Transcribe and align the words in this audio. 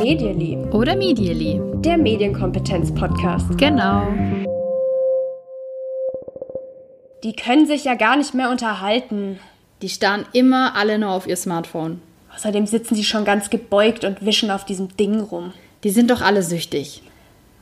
Medially. 0.00 0.56
Oder 0.72 0.96
Medially. 0.96 1.60
Der 1.84 1.98
Medienkompetenz-Podcast. 1.98 3.58
Genau. 3.58 4.06
Die 7.22 7.34
können 7.34 7.66
sich 7.66 7.84
ja 7.84 7.96
gar 7.96 8.16
nicht 8.16 8.32
mehr 8.32 8.48
unterhalten. 8.48 9.40
Die 9.82 9.90
starren 9.90 10.24
immer 10.32 10.74
alle 10.74 10.98
nur 10.98 11.10
auf 11.10 11.26
ihr 11.26 11.36
Smartphone. 11.36 12.00
Außerdem 12.34 12.66
sitzen 12.66 12.94
sie 12.94 13.04
schon 13.04 13.26
ganz 13.26 13.50
gebeugt 13.50 14.04
und 14.04 14.24
wischen 14.24 14.50
auf 14.50 14.64
diesem 14.64 14.96
Ding 14.96 15.20
rum. 15.20 15.52
Die 15.84 15.90
sind 15.90 16.10
doch 16.10 16.22
alle 16.22 16.42
süchtig. 16.42 17.02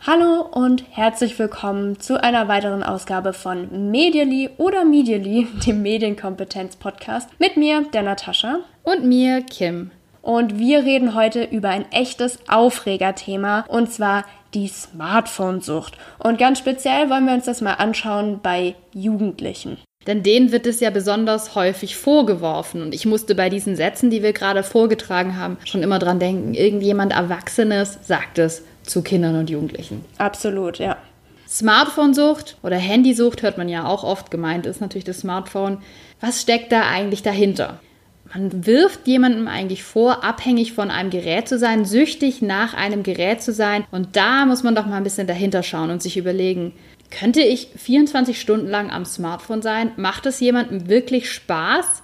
Hallo 0.09 0.43
und 0.53 0.85
herzlich 0.93 1.37
willkommen 1.37 1.99
zu 1.99 2.23
einer 2.23 2.47
weiteren 2.47 2.85
Ausgabe 2.85 3.33
von 3.33 3.91
Medially 3.91 4.51
oder 4.57 4.85
Medially, 4.85 5.49
dem 5.67 5.83
Medienkompetenz-Podcast, 5.83 7.29
mit 7.41 7.57
mir, 7.57 7.83
der 7.93 8.05
Natascha. 8.05 8.61
Und 8.85 9.05
mir, 9.05 9.43
Kim. 9.43 9.91
Und 10.23 10.61
wir 10.61 10.85
reden 10.85 11.17
heute 11.17 11.43
über 11.43 11.71
ein 11.71 11.91
echtes 11.91 12.39
Aufregerthema 12.47 13.65
und 13.67 13.93
zwar 13.93 14.25
die 14.55 14.69
Smartphone-Sucht. 14.69 15.99
Und 16.21 16.39
ganz 16.39 16.61
speziell 16.61 17.11
wollen 17.11 17.27
wir 17.27 17.35
uns 17.35 17.47
das 17.47 17.61
mal 17.61 17.75
anschauen 17.75 18.39
bei 18.41 18.77
Jugendlichen. 18.95 19.77
Denn 20.07 20.23
denen 20.23 20.53
wird 20.53 20.69
es 20.69 20.79
ja 20.79 20.91
besonders 20.91 21.57
häufig 21.57 21.97
vorgeworfen. 21.97 22.81
Und 22.81 22.95
ich 22.95 23.07
musste 23.07 23.35
bei 23.35 23.51
diesen 23.51 23.75
Sätzen, 23.75 24.11
die 24.11 24.23
wir 24.23 24.33
gerade 24.33 24.63
vorgetragen 24.63 25.37
haben, 25.37 25.59
schon 25.65 25.83
immer 25.83 25.99
dran 25.99 26.21
denken, 26.21 26.55
irgendjemand 26.55 27.13
Erwachsenes 27.13 27.99
sagt 28.05 28.39
es 28.39 28.63
zu 28.87 29.03
Kindern 29.03 29.37
und 29.37 29.51
Jugendlichen. 29.51 30.05
Absolut, 30.19 30.79
ja. 30.79 30.97
Smartphone-Sucht 31.49 32.57
oder 32.63 32.77
Handysucht 32.77 33.43
hört 33.43 33.57
man 33.57 33.69
ja 33.69 33.87
auch 33.87 34.03
oft. 34.03 34.31
Gemeint 34.31 34.67
ist 34.67 34.81
natürlich 34.81 35.05
das 35.05 35.21
Smartphone. 35.21 35.79
Was 36.21 36.43
steckt 36.43 36.73
da 36.73 36.89
eigentlich 36.89 37.23
dahinter? 37.23 37.81
Man 38.35 38.67
wirft 38.67 39.07
jemandem 39.07 39.47
eigentlich 39.47 39.85
vor, 39.85 40.25
abhängig 40.25 40.73
von 40.73 40.91
einem 40.91 41.11
Gerät 41.11 41.49
zu 41.49 41.59
sein, 41.59 41.85
süchtig 41.85 42.43
nach 42.43 42.75
einem 42.75 43.05
Gerät 43.05 43.43
zu 43.43 43.53
sein. 43.53 43.85
Und 43.93 44.17
da 44.17 44.45
muss 44.47 44.65
man 44.65 44.75
doch 44.75 44.87
mal 44.87 44.97
ein 44.97 45.05
bisschen 45.05 45.29
dahinter 45.29 45.63
schauen 45.63 45.91
und 45.91 46.03
sich 46.03 46.17
überlegen, 46.17 46.73
könnte 47.11 47.41
ich 47.41 47.69
24 47.77 48.41
Stunden 48.41 48.67
lang 48.67 48.91
am 48.91 49.05
Smartphone 49.05 49.63
sein? 49.63 49.93
Macht 49.97 50.27
es 50.27 50.41
jemandem 50.41 50.89
wirklich 50.89 51.31
Spaß? 51.31 52.03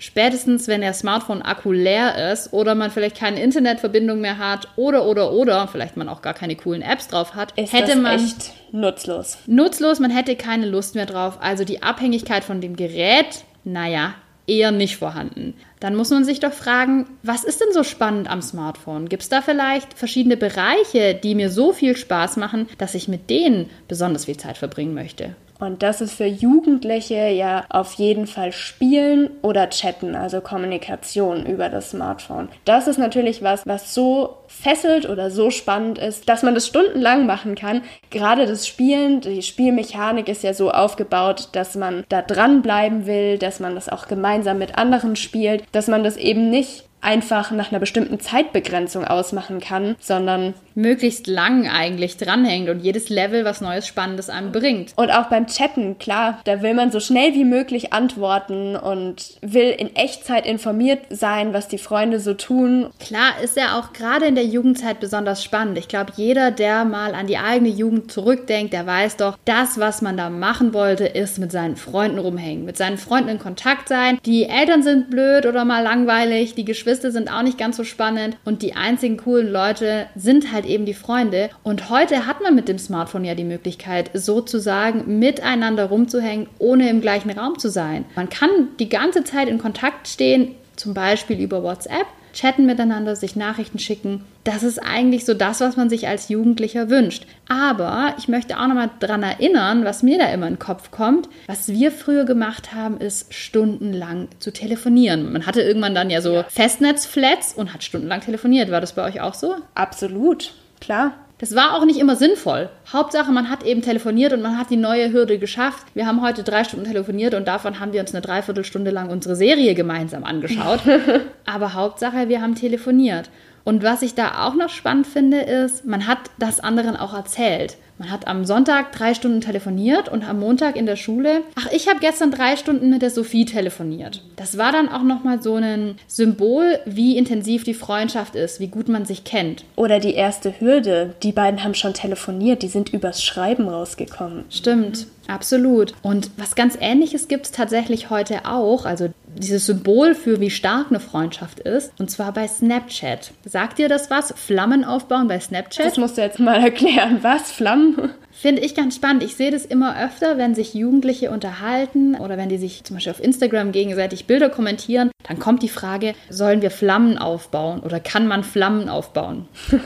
Spätestens, 0.00 0.66
wenn 0.66 0.80
der 0.80 0.94
Smartphone-Akku 0.94 1.72
leer 1.72 2.32
ist 2.32 2.54
oder 2.54 2.74
man 2.74 2.90
vielleicht 2.90 3.18
keine 3.18 3.42
Internetverbindung 3.42 4.18
mehr 4.18 4.38
hat 4.38 4.66
oder, 4.76 5.04
oder, 5.04 5.30
oder, 5.30 5.68
vielleicht 5.68 5.98
man 5.98 6.08
auch 6.08 6.22
gar 6.22 6.32
keine 6.32 6.56
coolen 6.56 6.80
Apps 6.80 7.08
drauf 7.08 7.34
hat, 7.34 7.52
Ist 7.58 7.74
hätte 7.74 7.96
man 7.96 8.14
echt 8.14 8.52
nutzlos. 8.72 9.36
nutzlos, 9.46 10.00
man 10.00 10.10
hätte 10.10 10.36
keine 10.36 10.64
Lust 10.64 10.94
mehr 10.94 11.04
drauf. 11.04 11.36
Also 11.42 11.64
die 11.64 11.82
Abhängigkeit 11.82 12.44
von 12.44 12.62
dem 12.62 12.76
Gerät, 12.76 13.44
naja, 13.64 14.14
eher 14.46 14.70
nicht 14.72 14.96
vorhanden. 14.96 15.52
Dann 15.80 15.94
muss 15.94 16.08
man 16.08 16.24
sich 16.24 16.40
doch 16.40 16.54
fragen, 16.54 17.06
was 17.22 17.44
ist 17.44 17.60
denn 17.60 17.74
so 17.74 17.84
spannend 17.84 18.30
am 18.30 18.40
Smartphone? 18.40 19.06
Gibt 19.10 19.22
es 19.22 19.28
da 19.28 19.42
vielleicht 19.42 19.98
verschiedene 19.98 20.38
Bereiche, 20.38 21.14
die 21.14 21.34
mir 21.34 21.50
so 21.50 21.74
viel 21.74 21.94
Spaß 21.94 22.38
machen, 22.38 22.68
dass 22.78 22.94
ich 22.94 23.06
mit 23.06 23.28
denen 23.28 23.68
besonders 23.86 24.24
viel 24.24 24.38
Zeit 24.38 24.56
verbringen 24.56 24.94
möchte? 24.94 25.36
Und 25.60 25.82
das 25.82 26.00
ist 26.00 26.14
für 26.14 26.26
Jugendliche 26.26 27.28
ja 27.28 27.64
auf 27.68 27.92
jeden 27.94 28.26
Fall 28.26 28.50
Spielen 28.50 29.30
oder 29.42 29.68
Chatten, 29.68 30.16
also 30.16 30.40
Kommunikation 30.40 31.44
über 31.44 31.68
das 31.68 31.90
Smartphone. 31.90 32.48
Das 32.64 32.88
ist 32.88 32.98
natürlich 32.98 33.42
was, 33.42 33.66
was 33.66 33.94
so 33.94 34.38
fesselt 34.50 35.08
oder 35.08 35.30
so 35.30 35.50
spannend 35.50 35.98
ist, 35.98 36.28
dass 36.28 36.42
man 36.42 36.54
das 36.54 36.66
stundenlang 36.66 37.24
machen 37.24 37.54
kann. 37.54 37.82
Gerade 38.10 38.46
das 38.46 38.66
Spielen, 38.66 39.20
die 39.20 39.42
Spielmechanik 39.42 40.28
ist 40.28 40.42
ja 40.42 40.52
so 40.52 40.70
aufgebaut, 40.70 41.48
dass 41.52 41.76
man 41.76 42.04
da 42.08 42.20
dranbleiben 42.20 43.06
will, 43.06 43.38
dass 43.38 43.60
man 43.60 43.74
das 43.74 43.88
auch 43.88 44.08
gemeinsam 44.08 44.58
mit 44.58 44.76
anderen 44.76 45.16
spielt, 45.16 45.64
dass 45.72 45.86
man 45.86 46.04
das 46.04 46.16
eben 46.16 46.50
nicht 46.50 46.84
einfach 47.00 47.50
nach 47.50 47.70
einer 47.70 47.80
bestimmten 47.80 48.20
Zeitbegrenzung 48.20 49.04
ausmachen 49.04 49.60
kann, 49.60 49.96
sondern 50.00 50.54
Möglichst 50.74 51.26
lang 51.26 51.68
eigentlich 51.68 52.16
dranhängt 52.16 52.68
und 52.68 52.80
jedes 52.80 53.08
Level 53.08 53.44
was 53.44 53.60
Neues, 53.60 53.86
Spannendes 53.86 54.30
einem 54.30 54.52
bringt. 54.52 54.92
Und 54.96 55.10
auch 55.10 55.26
beim 55.26 55.46
Chatten, 55.46 55.98
klar, 55.98 56.40
da 56.44 56.62
will 56.62 56.74
man 56.74 56.90
so 56.90 57.00
schnell 57.00 57.34
wie 57.34 57.44
möglich 57.44 57.92
antworten 57.92 58.76
und 58.76 59.38
will 59.42 59.70
in 59.70 59.94
Echtzeit 59.96 60.46
informiert 60.46 61.00
sein, 61.10 61.52
was 61.52 61.68
die 61.68 61.78
Freunde 61.78 62.20
so 62.20 62.34
tun. 62.34 62.90
Klar 63.00 63.40
ist 63.42 63.56
ja 63.56 63.78
auch 63.78 63.92
gerade 63.92 64.26
in 64.26 64.34
der 64.34 64.39
Jugendzeit 64.42 65.00
besonders 65.00 65.42
spannend. 65.42 65.78
Ich 65.78 65.88
glaube, 65.88 66.12
jeder, 66.16 66.50
der 66.50 66.84
mal 66.84 67.14
an 67.14 67.26
die 67.26 67.38
eigene 67.38 67.70
Jugend 67.70 68.10
zurückdenkt, 68.10 68.72
der 68.72 68.86
weiß 68.86 69.16
doch, 69.16 69.38
das, 69.44 69.78
was 69.78 70.02
man 70.02 70.16
da 70.16 70.30
machen 70.30 70.74
wollte, 70.74 71.06
ist 71.06 71.38
mit 71.38 71.52
seinen 71.52 71.76
Freunden 71.76 72.18
rumhängen, 72.18 72.64
mit 72.64 72.76
seinen 72.76 72.98
Freunden 72.98 73.30
in 73.30 73.38
Kontakt 73.38 73.88
sein. 73.88 74.18
Die 74.24 74.44
Eltern 74.44 74.82
sind 74.82 75.10
blöd 75.10 75.46
oder 75.46 75.64
mal 75.64 75.82
langweilig, 75.82 76.54
die 76.54 76.64
Geschwister 76.64 77.10
sind 77.10 77.32
auch 77.32 77.42
nicht 77.42 77.58
ganz 77.58 77.76
so 77.76 77.84
spannend 77.84 78.36
und 78.44 78.62
die 78.62 78.74
einzigen 78.74 79.16
coolen 79.16 79.50
Leute 79.50 80.06
sind 80.16 80.52
halt 80.52 80.66
eben 80.66 80.86
die 80.86 80.94
Freunde. 80.94 81.50
Und 81.62 81.90
heute 81.90 82.26
hat 82.26 82.40
man 82.42 82.54
mit 82.54 82.68
dem 82.68 82.78
Smartphone 82.78 83.24
ja 83.24 83.34
die 83.34 83.44
Möglichkeit, 83.44 84.10
sozusagen 84.14 85.18
miteinander 85.18 85.86
rumzuhängen, 85.86 86.48
ohne 86.58 86.88
im 86.88 87.00
gleichen 87.00 87.30
Raum 87.30 87.58
zu 87.58 87.68
sein. 87.68 88.04
Man 88.16 88.28
kann 88.28 88.50
die 88.78 88.88
ganze 88.88 89.24
Zeit 89.24 89.48
in 89.48 89.58
Kontakt 89.58 90.08
stehen, 90.08 90.54
zum 90.76 90.94
Beispiel 90.94 91.40
über 91.40 91.62
WhatsApp, 91.62 92.06
chatten 92.32 92.66
miteinander, 92.66 93.16
sich 93.16 93.36
Nachrichten 93.36 93.78
schicken. 93.78 94.24
Das 94.44 94.62
ist 94.62 94.78
eigentlich 94.78 95.24
so 95.24 95.34
das, 95.34 95.60
was 95.60 95.76
man 95.76 95.90
sich 95.90 96.08
als 96.08 96.28
Jugendlicher 96.28 96.88
wünscht. 96.88 97.26
Aber 97.48 98.14
ich 98.18 98.28
möchte 98.28 98.58
auch 98.58 98.66
nochmal 98.66 98.90
daran 99.00 99.22
erinnern, 99.22 99.84
was 99.84 100.02
mir 100.02 100.18
da 100.18 100.26
immer 100.26 100.46
in 100.46 100.54
den 100.54 100.58
Kopf 100.58 100.90
kommt. 100.90 101.28
Was 101.46 101.68
wir 101.68 101.92
früher 101.92 102.24
gemacht 102.24 102.74
haben, 102.74 102.98
ist 102.98 103.34
stundenlang 103.34 104.28
zu 104.38 104.52
telefonieren. 104.52 105.32
Man 105.32 105.46
hatte 105.46 105.62
irgendwann 105.62 105.94
dann 105.94 106.10
ja 106.10 106.22
so 106.22 106.44
Festnetzflats 106.48 107.54
und 107.54 107.74
hat 107.74 107.84
stundenlang 107.84 108.20
telefoniert. 108.20 108.70
War 108.70 108.80
das 108.80 108.94
bei 108.94 109.04
euch 109.04 109.20
auch 109.20 109.34
so? 109.34 109.56
Absolut, 109.74 110.52
klar. 110.80 111.12
Das 111.40 111.56
war 111.56 111.74
auch 111.74 111.86
nicht 111.86 111.98
immer 111.98 112.16
sinnvoll. 112.16 112.68
Hauptsache, 112.92 113.32
man 113.32 113.48
hat 113.48 113.64
eben 113.64 113.80
telefoniert 113.80 114.34
und 114.34 114.42
man 114.42 114.58
hat 114.58 114.68
die 114.68 114.76
neue 114.76 115.10
Hürde 115.10 115.38
geschafft. 115.38 115.86
Wir 115.94 116.06
haben 116.06 116.20
heute 116.20 116.42
drei 116.42 116.64
Stunden 116.64 116.84
telefoniert 116.84 117.32
und 117.32 117.48
davon 117.48 117.80
haben 117.80 117.94
wir 117.94 118.00
uns 118.02 118.12
eine 118.12 118.20
Dreiviertelstunde 118.20 118.90
lang 118.90 119.08
unsere 119.08 119.34
Serie 119.34 119.74
gemeinsam 119.74 120.24
angeschaut. 120.24 120.80
Aber 121.46 121.72
Hauptsache, 121.72 122.28
wir 122.28 122.42
haben 122.42 122.56
telefoniert. 122.56 123.30
Und 123.64 123.82
was 123.82 124.02
ich 124.02 124.14
da 124.14 124.46
auch 124.46 124.54
noch 124.54 124.70
spannend 124.70 125.06
finde, 125.06 125.40
ist, 125.40 125.84
man 125.84 126.06
hat 126.06 126.18
das 126.38 126.60
anderen 126.60 126.96
auch 126.96 127.14
erzählt. 127.14 127.76
Man 128.00 128.10
hat 128.10 128.26
am 128.26 128.46
Sonntag 128.46 128.92
drei 128.92 129.12
Stunden 129.12 129.42
telefoniert 129.42 130.08
und 130.08 130.26
am 130.26 130.40
Montag 130.40 130.74
in 130.76 130.86
der 130.86 130.96
Schule, 130.96 131.42
ach, 131.54 131.68
ich 131.70 131.86
habe 131.86 132.00
gestern 132.00 132.30
drei 132.30 132.56
Stunden 132.56 132.88
mit 132.88 133.02
der 133.02 133.10
Sophie 133.10 133.44
telefoniert. 133.44 134.22
Das 134.36 134.56
war 134.56 134.72
dann 134.72 134.88
auch 134.88 135.02
nochmal 135.02 135.42
so 135.42 135.56
ein 135.56 135.96
Symbol, 136.06 136.78
wie 136.86 137.18
intensiv 137.18 137.62
die 137.62 137.74
Freundschaft 137.74 138.36
ist, 138.36 138.58
wie 138.58 138.68
gut 138.68 138.88
man 138.88 139.04
sich 139.04 139.24
kennt. 139.24 139.64
Oder 139.76 140.00
die 140.00 140.14
erste 140.14 140.58
Hürde. 140.60 141.14
Die 141.22 141.32
beiden 141.32 141.62
haben 141.62 141.74
schon 141.74 141.92
telefoniert, 141.92 142.62
die 142.62 142.68
sind 142.68 142.88
übers 142.88 143.22
Schreiben 143.22 143.68
rausgekommen. 143.68 144.44
Stimmt, 144.48 145.06
absolut. 145.28 145.92
Und 146.00 146.30
was 146.38 146.54
ganz 146.54 146.78
Ähnliches 146.80 147.28
gibt 147.28 147.44
es 147.44 147.52
tatsächlich 147.52 148.08
heute 148.08 148.46
auch, 148.46 148.86
also 148.86 149.10
dieses 149.36 149.66
Symbol 149.66 150.14
für 150.14 150.40
wie 150.40 150.50
stark 150.50 150.86
eine 150.90 151.00
Freundschaft 151.00 151.60
ist, 151.60 151.92
und 151.98 152.10
zwar 152.10 152.32
bei 152.32 152.46
Snapchat. 152.48 153.32
Sagt 153.44 153.78
dir 153.78 153.88
das 153.88 154.10
was? 154.10 154.34
Flammen 154.36 154.84
aufbauen 154.84 155.28
bei 155.28 155.40
Snapchat? 155.40 155.86
Das 155.86 155.96
musst 155.98 156.18
du 156.18 156.22
jetzt 156.22 156.40
mal 156.40 156.60
erklären. 156.62 157.18
Was? 157.22 157.52
Flammen? 157.52 158.10
Finde 158.32 158.62
ich 158.62 158.74
ganz 158.74 158.96
spannend. 158.96 159.22
Ich 159.22 159.36
sehe 159.36 159.50
das 159.50 159.66
immer 159.66 160.02
öfter, 160.02 160.38
wenn 160.38 160.54
sich 160.54 160.72
Jugendliche 160.72 161.30
unterhalten 161.30 162.14
oder 162.14 162.38
wenn 162.38 162.48
die 162.48 162.58
sich 162.58 162.84
zum 162.84 162.96
Beispiel 162.96 163.12
auf 163.12 163.22
Instagram 163.22 163.72
gegenseitig 163.72 164.26
Bilder 164.26 164.48
kommentieren, 164.48 165.10
dann 165.28 165.38
kommt 165.38 165.62
die 165.62 165.68
Frage, 165.68 166.14
sollen 166.30 166.62
wir 166.62 166.70
Flammen 166.70 167.18
aufbauen 167.18 167.80
oder 167.80 168.00
kann 168.00 168.26
man 168.26 168.42
Flammen 168.42 168.88
aufbauen? 168.88 169.46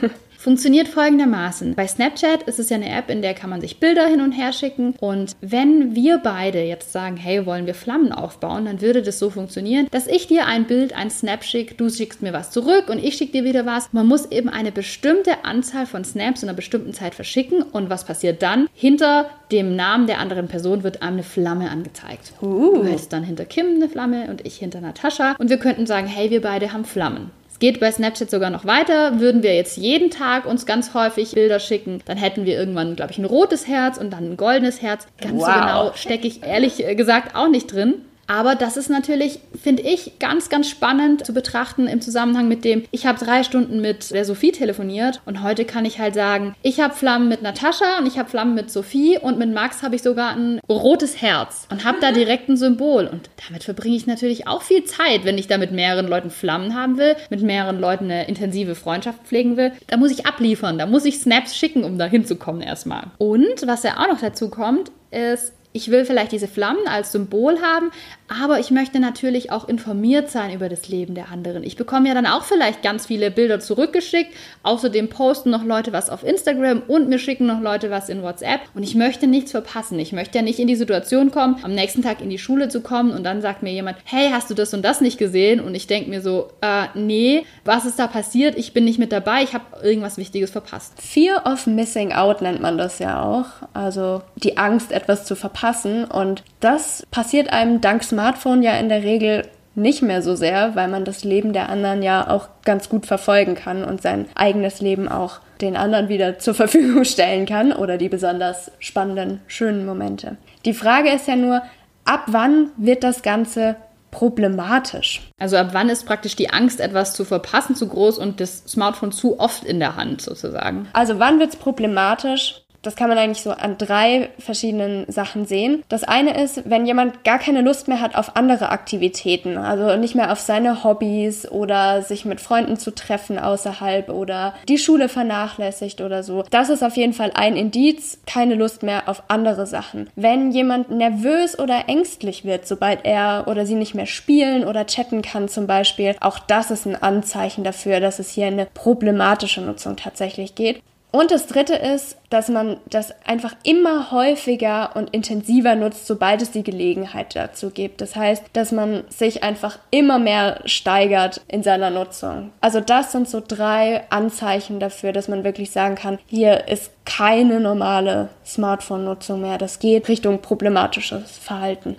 Funktioniert 0.45 0.89
folgendermaßen. 0.89 1.75
Bei 1.75 1.87
Snapchat 1.87 2.43
ist 2.43 2.59
es 2.59 2.69
ja 2.69 2.77
eine 2.77 2.95
App, 2.95 3.09
in 3.09 3.23
der 3.23 3.33
kann 3.33 3.49
man 3.49 3.63
sich 3.63 3.81
Bilder 3.81 4.07
hin 4.07 4.21
und 4.21 4.33
her 4.33 4.53
schicken. 4.53 4.95
Und 5.01 5.35
wenn 5.41 5.95
wir 5.95 6.19
beide 6.19 6.61
jetzt 6.61 6.93
sagen, 6.93 7.17
hey, 7.17 7.47
wollen 7.47 7.65
wir 7.65 7.75
Flammen 7.75 8.13
aufbauen, 8.13 8.67
dann 8.67 8.83
würde 8.83 9.01
das 9.01 9.19
so 9.19 9.31
funktionieren, 9.31 9.89
dass 9.91 10.07
ich 10.07 10.27
dir 10.27 10.45
ein 10.45 10.67
Bild, 10.67 10.95
ein 10.95 11.09
Snap 11.09 11.45
schicke, 11.45 11.77
du 11.77 11.89
schickst 11.89 12.21
mir 12.21 12.35
was 12.35 12.51
zurück 12.51 12.91
und 12.91 13.03
ich 13.03 13.17
schicke 13.17 13.33
dir 13.33 13.45
wieder 13.45 13.65
was. 13.65 13.91
Man 13.95 14.07
muss 14.07 14.31
eben 14.31 14.51
eine 14.51 14.71
bestimmte 14.71 15.47
Anzahl 15.47 15.87
von 15.87 16.05
Snaps 16.05 16.43
in 16.43 16.51
einer 16.51 16.57
bestimmten 16.57 16.93
Zeit 16.93 17.15
verschicken. 17.15 17.63
Und 17.63 17.89
was 17.89 18.05
passiert 18.05 18.43
dann? 18.43 18.69
Hinter 18.75 19.31
dem 19.51 19.75
Namen 19.77 20.07
der 20.07 20.19
anderen 20.19 20.49
Person 20.49 20.83
wird 20.83 21.01
einem 21.01 21.15
eine 21.15 21.23
Flamme 21.23 21.71
angezeigt. 21.71 22.35
Uh. 22.43 22.75
Du 22.75 22.85
hältst 22.85 23.15
dann 23.15 23.25
hinter 23.25 23.47
Kim 23.47 23.77
eine 23.77 23.89
Flamme 23.89 24.29
und 24.29 24.45
ich 24.45 24.59
hinter 24.59 24.83
Natascha. 24.83 25.37
Und 25.39 25.49
wir 25.49 25.57
könnten 25.57 25.87
sagen, 25.87 26.07
hey, 26.07 26.29
wir 26.29 26.43
beide 26.43 26.75
haben 26.75 26.85
Flammen. 26.85 27.31
Geht 27.65 27.81
bei 27.81 27.91
Snapchat 27.91 28.31
sogar 28.31 28.51
noch 28.51 28.67
weiter. 28.67 29.21
Würden 29.21 29.43
wir 29.43 29.55
jetzt 29.55 29.79
jeden 29.79 30.11
Tag 30.11 30.45
uns 30.45 30.67
ganz 30.67 30.93
häufig 30.93 31.33
Bilder 31.33 31.59
schicken, 31.59 32.03
dann 32.05 32.19
hätten 32.19 32.45
wir 32.45 32.59
irgendwann, 32.59 32.95
glaube 32.95 33.13
ich, 33.13 33.17
ein 33.17 33.25
rotes 33.25 33.67
Herz 33.67 33.97
und 33.97 34.11
dann 34.13 34.33
ein 34.33 34.37
goldenes 34.37 34.83
Herz. 34.83 35.07
Ganz 35.19 35.41
so 35.41 35.47
Wow. 35.47 35.55
genau 35.55 35.93
stecke 35.95 36.27
ich 36.27 36.43
ehrlich 36.43 36.85
gesagt 36.95 37.35
auch 37.35 37.49
nicht 37.49 37.73
drin. 37.73 38.03
Aber 38.27 38.55
das 38.55 38.77
ist 38.77 38.91
natürlich, 38.91 39.41
finde 39.61 39.83
ich, 39.83 40.19
ganz, 40.19 40.49
ganz 40.49 40.69
spannend 40.69 41.27
zu 41.27 41.33
betrachten 41.33 41.87
im 41.87 42.01
Zusammenhang 42.01 42.49
mit 42.49 42.65
dem, 42.65 42.85
ich 42.91 43.07
habe 43.07 43.23
drei 43.23 43.43
Stunden 43.43 43.81
mit 43.81 44.11
der 44.11 44.25
Sophie 44.25 44.53
telefoniert 44.53 45.21
und 45.27 45.43
heute 45.43 45.65
kann 45.65 45.85
ich 45.85 45.99
halt 45.99 46.15
sagen, 46.15 46.55
ich 46.63 46.81
habe 46.81 46.95
Flammen 46.95 47.29
mit 47.29 47.43
Natascha 47.43 47.99
und 47.99 48.07
ich 48.07 48.19
habe 48.19 48.29
Flammen 48.29 48.55
mit 48.55 48.71
Sophie 48.71 49.19
und 49.19 49.39
mit 49.39 49.53
Max 49.53 49.83
habe 49.83 49.97
ich 49.97 50.03
sogar 50.03 50.35
ein 50.35 50.61
rotes 50.69 51.21
Herz 51.21 51.67
und 51.71 51.85
habe 51.85 51.99
da 52.01 52.13
direkt 52.13 52.49
ein 52.49 52.57
Symbol. 52.57 53.07
Und 53.07 53.31
damit 53.47 53.65
verbringe 53.65 53.97
ich 53.97 54.07
natürlich 54.07 54.47
auch 54.47 54.63
viel 54.63 54.85
Zeit, 54.85 55.25
wenn 55.25 55.39
ich 55.39 55.47
da 55.47 55.59
mit 55.59 55.73
mehreren 55.73 56.07
Leuten 56.07 56.31
Flammen 56.31 56.75
haben 56.75 56.99
will, 56.99 57.17
mit 57.31 57.43
mehreren 57.43 57.79
Leuten 57.79 58.05
eine 58.05 58.27
intensive 58.29 58.75
Freundschaft 58.75 59.27
pflegen 59.27 59.57
will. 59.57 59.73
Da 59.89 59.97
muss 59.97 60.11
ich 60.11 60.27
abliefern, 60.27 60.79
da 60.79 60.87
muss 60.87 61.05
ich 61.05 61.19
Snaps 61.19 61.57
schicken, 61.57 61.85
um 61.85 61.99
da 61.99 62.07
hinzukommen 62.07 62.63
erstmal. 62.63 63.09
Und 63.19 63.67
was 63.67 63.83
ja 63.83 63.99
auch 63.99 64.09
noch 64.09 64.21
dazu 64.21 64.49
kommt, 64.49 64.91
ist, 65.11 65.53
ich 65.77 65.91
will 65.91 66.05
vielleicht 66.05 66.31
diese 66.31 66.47
Flammen 66.47 66.87
als 66.87 67.11
Symbol 67.11 67.61
haben, 67.61 67.91
aber 68.29 68.61
ich 68.61 68.71
möchte 68.71 69.01
natürlich 69.01 69.51
auch 69.51 69.69
informiert 69.69 70.31
sein 70.31 70.55
über 70.55 70.69
das 70.69 70.89
Leben 70.89 71.17
der 71.17 71.31
anderen. 71.33 71.65
Ich 71.65 71.77
bekomme 71.77 72.07
ja 72.07 72.15
dann 72.15 72.27
auch 72.27 72.45
vielleicht 72.45 72.81
ganz 72.81 73.07
viele 73.07 73.33
Bilder 73.33 73.59
zurückgeschickt. 73.59 74.33
Außerdem 74.63 75.09
posten 75.09 75.51
noch 75.51 75.65
Leute 75.65 75.93
was 75.93 76.11
auf 76.11 76.23
Instagram 76.23 76.83
und 76.87 77.09
mir 77.09 77.19
schicken 77.19 77.47
noch 77.47 77.61
Leute 77.61 77.91
was 77.91 78.09
in 78.09 78.23
WhatsApp. 78.23 78.61
Und 78.75 78.85
ich 78.85 78.95
möchte 78.95 79.27
nichts 79.27 79.51
verpassen. 79.51 79.99
Ich 79.99 80.13
möchte 80.13 80.39
ja 80.39 80.45
nicht 80.45 80.61
in 80.61 80.69
die 80.69 80.77
Situation 80.77 81.33
kommen, 81.33 81.57
am 81.65 81.75
nächsten 81.75 82.03
Tag 82.03 82.21
in 82.21 82.31
die 82.31 82.39
Schule 82.39 82.69
zu 82.69 82.81
kommen 82.81 83.11
und 83.11 83.25
dann 83.25 83.43
sagt 83.43 83.65
mir 83.65 83.73
jemand, 83.73 83.99
hey, 84.05 84.31
hast 84.31 84.49
du 84.51 84.55
das 84.55 84.73
und 84.75 84.83
das 84.83 85.01
nicht 85.01 85.19
gesehen? 85.19 85.59
Und 85.59 85.75
ich 85.75 85.89
denke 85.89 86.09
mir 86.09 86.21
so, 86.21 86.51
äh, 86.61 86.85
nee, 86.95 87.45
was 87.65 87.85
ist 87.85 87.99
da 87.99 88.07
passiert? 88.07 88.57
Ich 88.57 88.75
bin 88.75 88.85
nicht 88.85 89.01
mit 89.01 89.11
dabei. 89.11 89.43
Ich 89.43 89.55
habe 89.55 89.65
irgendwas 89.83 90.19
Wichtiges 90.19 90.53
verpasst. 90.53 91.03
Fear 91.03 91.45
of 91.47 91.67
Missing 91.67 92.13
Out 92.13 92.43
nennt 92.43 92.63
man 92.63 92.79
das 92.79 93.01
ja 93.01 93.25
auch. 93.25 93.47
Also 93.73 94.23
die 94.37 94.57
Angst, 94.57 94.93
etwas 94.93 95.25
zu 95.25 95.35
verpassen 95.35 95.64
passen. 95.65 96.05
Und 96.05 96.45
das 96.61 97.07
passiert 97.11 97.51
einem 97.51 97.81
dank 97.81 98.05
Smartphone 98.05 98.63
ja 98.63 98.77
in 98.77 98.91
der 98.91 99.03
Regel 99.03 99.49
nicht 99.75 100.03
mehr 100.03 100.21
so 100.21 100.35
sehr, 100.35 100.77
weil 100.77 100.89
man 100.89 101.07
das 101.07 101.25
Leben 101.25 101.55
der 101.55 101.71
anderen 101.71 102.03
ja 102.03 102.29
auch 102.29 102.49
ganz 102.67 102.91
gut 102.91 103.07
verfolgen 103.07 103.55
kann 103.55 103.83
und 103.83 104.03
sein 104.03 104.27
eigenes 104.35 104.83
Leben 104.83 105.09
auch 105.09 105.41
den 105.63 105.75
anderen 105.75 106.11
wieder 106.11 106.39
zur 106.39 106.53
Verfügung 106.53 107.05
stellen 107.05 107.47
kann 107.47 107.73
oder 107.73 107.97
die 107.97 108.11
besonders 108.11 108.73
spannenden, 108.79 109.41
schönen 109.47 109.87
Momente. 109.87 110.37
Die 110.67 110.75
Frage 110.75 111.09
ist 111.09 111.27
ja 111.27 111.35
nur, 111.35 111.63
ab 112.05 112.25
wann 112.27 112.69
wird 112.77 113.03
das 113.03 113.23
Ganze 113.23 113.77
problematisch? 114.11 115.23
Also 115.39 115.57
ab 115.57 115.71
wann 115.73 115.89
ist 115.89 116.05
praktisch 116.05 116.37
die 116.37 116.51
Angst, 116.51 116.79
etwas 116.79 117.15
zu 117.15 117.25
verpassen, 117.25 117.75
zu 117.75 117.89
groß 117.89 118.19
und 118.19 118.39
das 118.39 118.65
Smartphone 118.69 119.13
zu 119.13 119.41
oft 119.41 119.65
in 119.65 119.81
der 119.81 119.97
Hand 119.97 120.21
sozusagen? 120.21 120.89
Also 120.93 121.19
wann 121.19 121.41
wird 121.41 121.55
es 121.55 121.57
problematisch? 121.57 122.64
Das 122.85 122.97
kann 122.97 123.09
man 123.09 123.19
eigentlich 123.19 123.43
so 123.43 123.51
an 123.51 123.79
drei 123.79 124.31
verschiedenen 124.39 125.11
Sachen 125.11 125.47
sehen. 125.47 125.83
Das 125.89 126.05
eine 126.05 126.41
ist, 126.43 126.69
wenn 126.69 126.87
jemand 126.87 127.25
gar 127.25 127.39
keine 127.39 127.63
Lust 127.63 127.89
mehr 127.89 128.01
hat 128.01 128.15
auf 128.15 128.37
andere 128.37 128.69
Aktivitäten, 128.69 129.59
also 129.59 129.97
nicht 129.97 130.15
mehr 130.15 130.33
auf 130.33 130.41
seine 130.41 130.85
Hobbys 130.85 131.51
oder 131.51 132.03
sich 132.03 132.25
mit 132.25 132.41
Freunden 132.41 132.77
zu 132.77 132.95
treffen 132.95 133.39
außerhalb 133.39 134.09
oder 134.09 134.55
die 134.69 134.79
Schule 134.79 135.09
vernachlässigt 135.09 136.01
oder 136.01 136.23
so. 136.23 136.45
Das 136.51 136.69
ist 136.69 136.83
auf 136.83 136.97
jeden 136.97 137.13
Fall 137.13 137.33
ein 137.35 137.57
Indiz, 137.57 138.19
keine 138.27 138.55
Lust 138.55 138.83
mehr 138.83 139.09
auf 139.09 139.25
andere 139.29 139.67
Sachen. 139.67 140.11
Wenn 140.15 140.51
jemand 140.51 140.91
nervös 140.91 141.59
oder 141.59 141.89
ängstlich 141.89 142.45
wird, 142.45 142.67
sobald 142.67 143.05
er 143.05 143.45
oder 143.47 143.67
sie 143.67 143.75
nicht 143.75 143.95
mehr 143.95 144.07
spielen 144.07 144.65
oder 144.65 144.87
chatten 144.87 145.23
kann 145.23 145.49
zum 145.49 145.67
Beispiel, 145.67 146.17
auch 146.21 146.39
das 146.39 146.71
ist 146.71 146.87
ein 146.87 147.01
Anzeichen 147.03 147.65
dafür, 147.65 148.01
dass 148.01 148.19
es 148.19 148.31
hier 148.31 148.47
eine 148.47 148.67
problematische 148.67 149.61
Nutzung 149.61 149.97
tatsächlich 149.97 150.55
geht. 150.55 150.83
Und 151.15 151.31
das 151.31 151.47
Dritte 151.47 151.77
ist, 151.77 152.17
dass 152.29 152.49
man 152.49 152.79
das 152.91 153.15
einfach 153.25 153.55
immer 153.63 154.11
häufiger 154.11 154.97
und 154.97 155.11
intensiver 155.11 155.77
nutzt, 155.77 156.09
sobald 156.09 156.43
es 156.43 156.51
die 156.51 156.65
Gelegenheit 156.65 157.37
dazu 157.37 157.71
gibt. 157.71 158.01
Das 158.01 158.17
heißt, 158.17 158.43
dass 158.53 158.73
man 158.73 159.05
sich 159.11 159.45
einfach 159.45 159.79
immer 159.93 160.19
mehr 160.19 160.61
steigert 160.65 161.41
in 161.47 161.63
seiner 161.63 161.91
Nutzung. 161.91 162.51
Also 162.61 162.81
das 162.81 163.13
sind 163.13 163.29
so 163.29 163.41
drei 163.47 164.03
Anzeichen 164.11 164.81
dafür, 164.81 165.13
dass 165.13 165.29
man 165.29 165.45
wirklich 165.45 165.71
sagen 165.71 165.95
kann, 165.95 166.19
hier 166.27 166.67
ist 166.67 166.91
keine 167.05 167.61
normale 167.61 168.31
Smartphone-Nutzung 168.45 169.41
mehr. 169.41 169.57
Das 169.57 169.79
geht 169.79 170.09
Richtung 170.09 170.41
problematisches 170.41 171.39
Verhalten. 171.39 171.95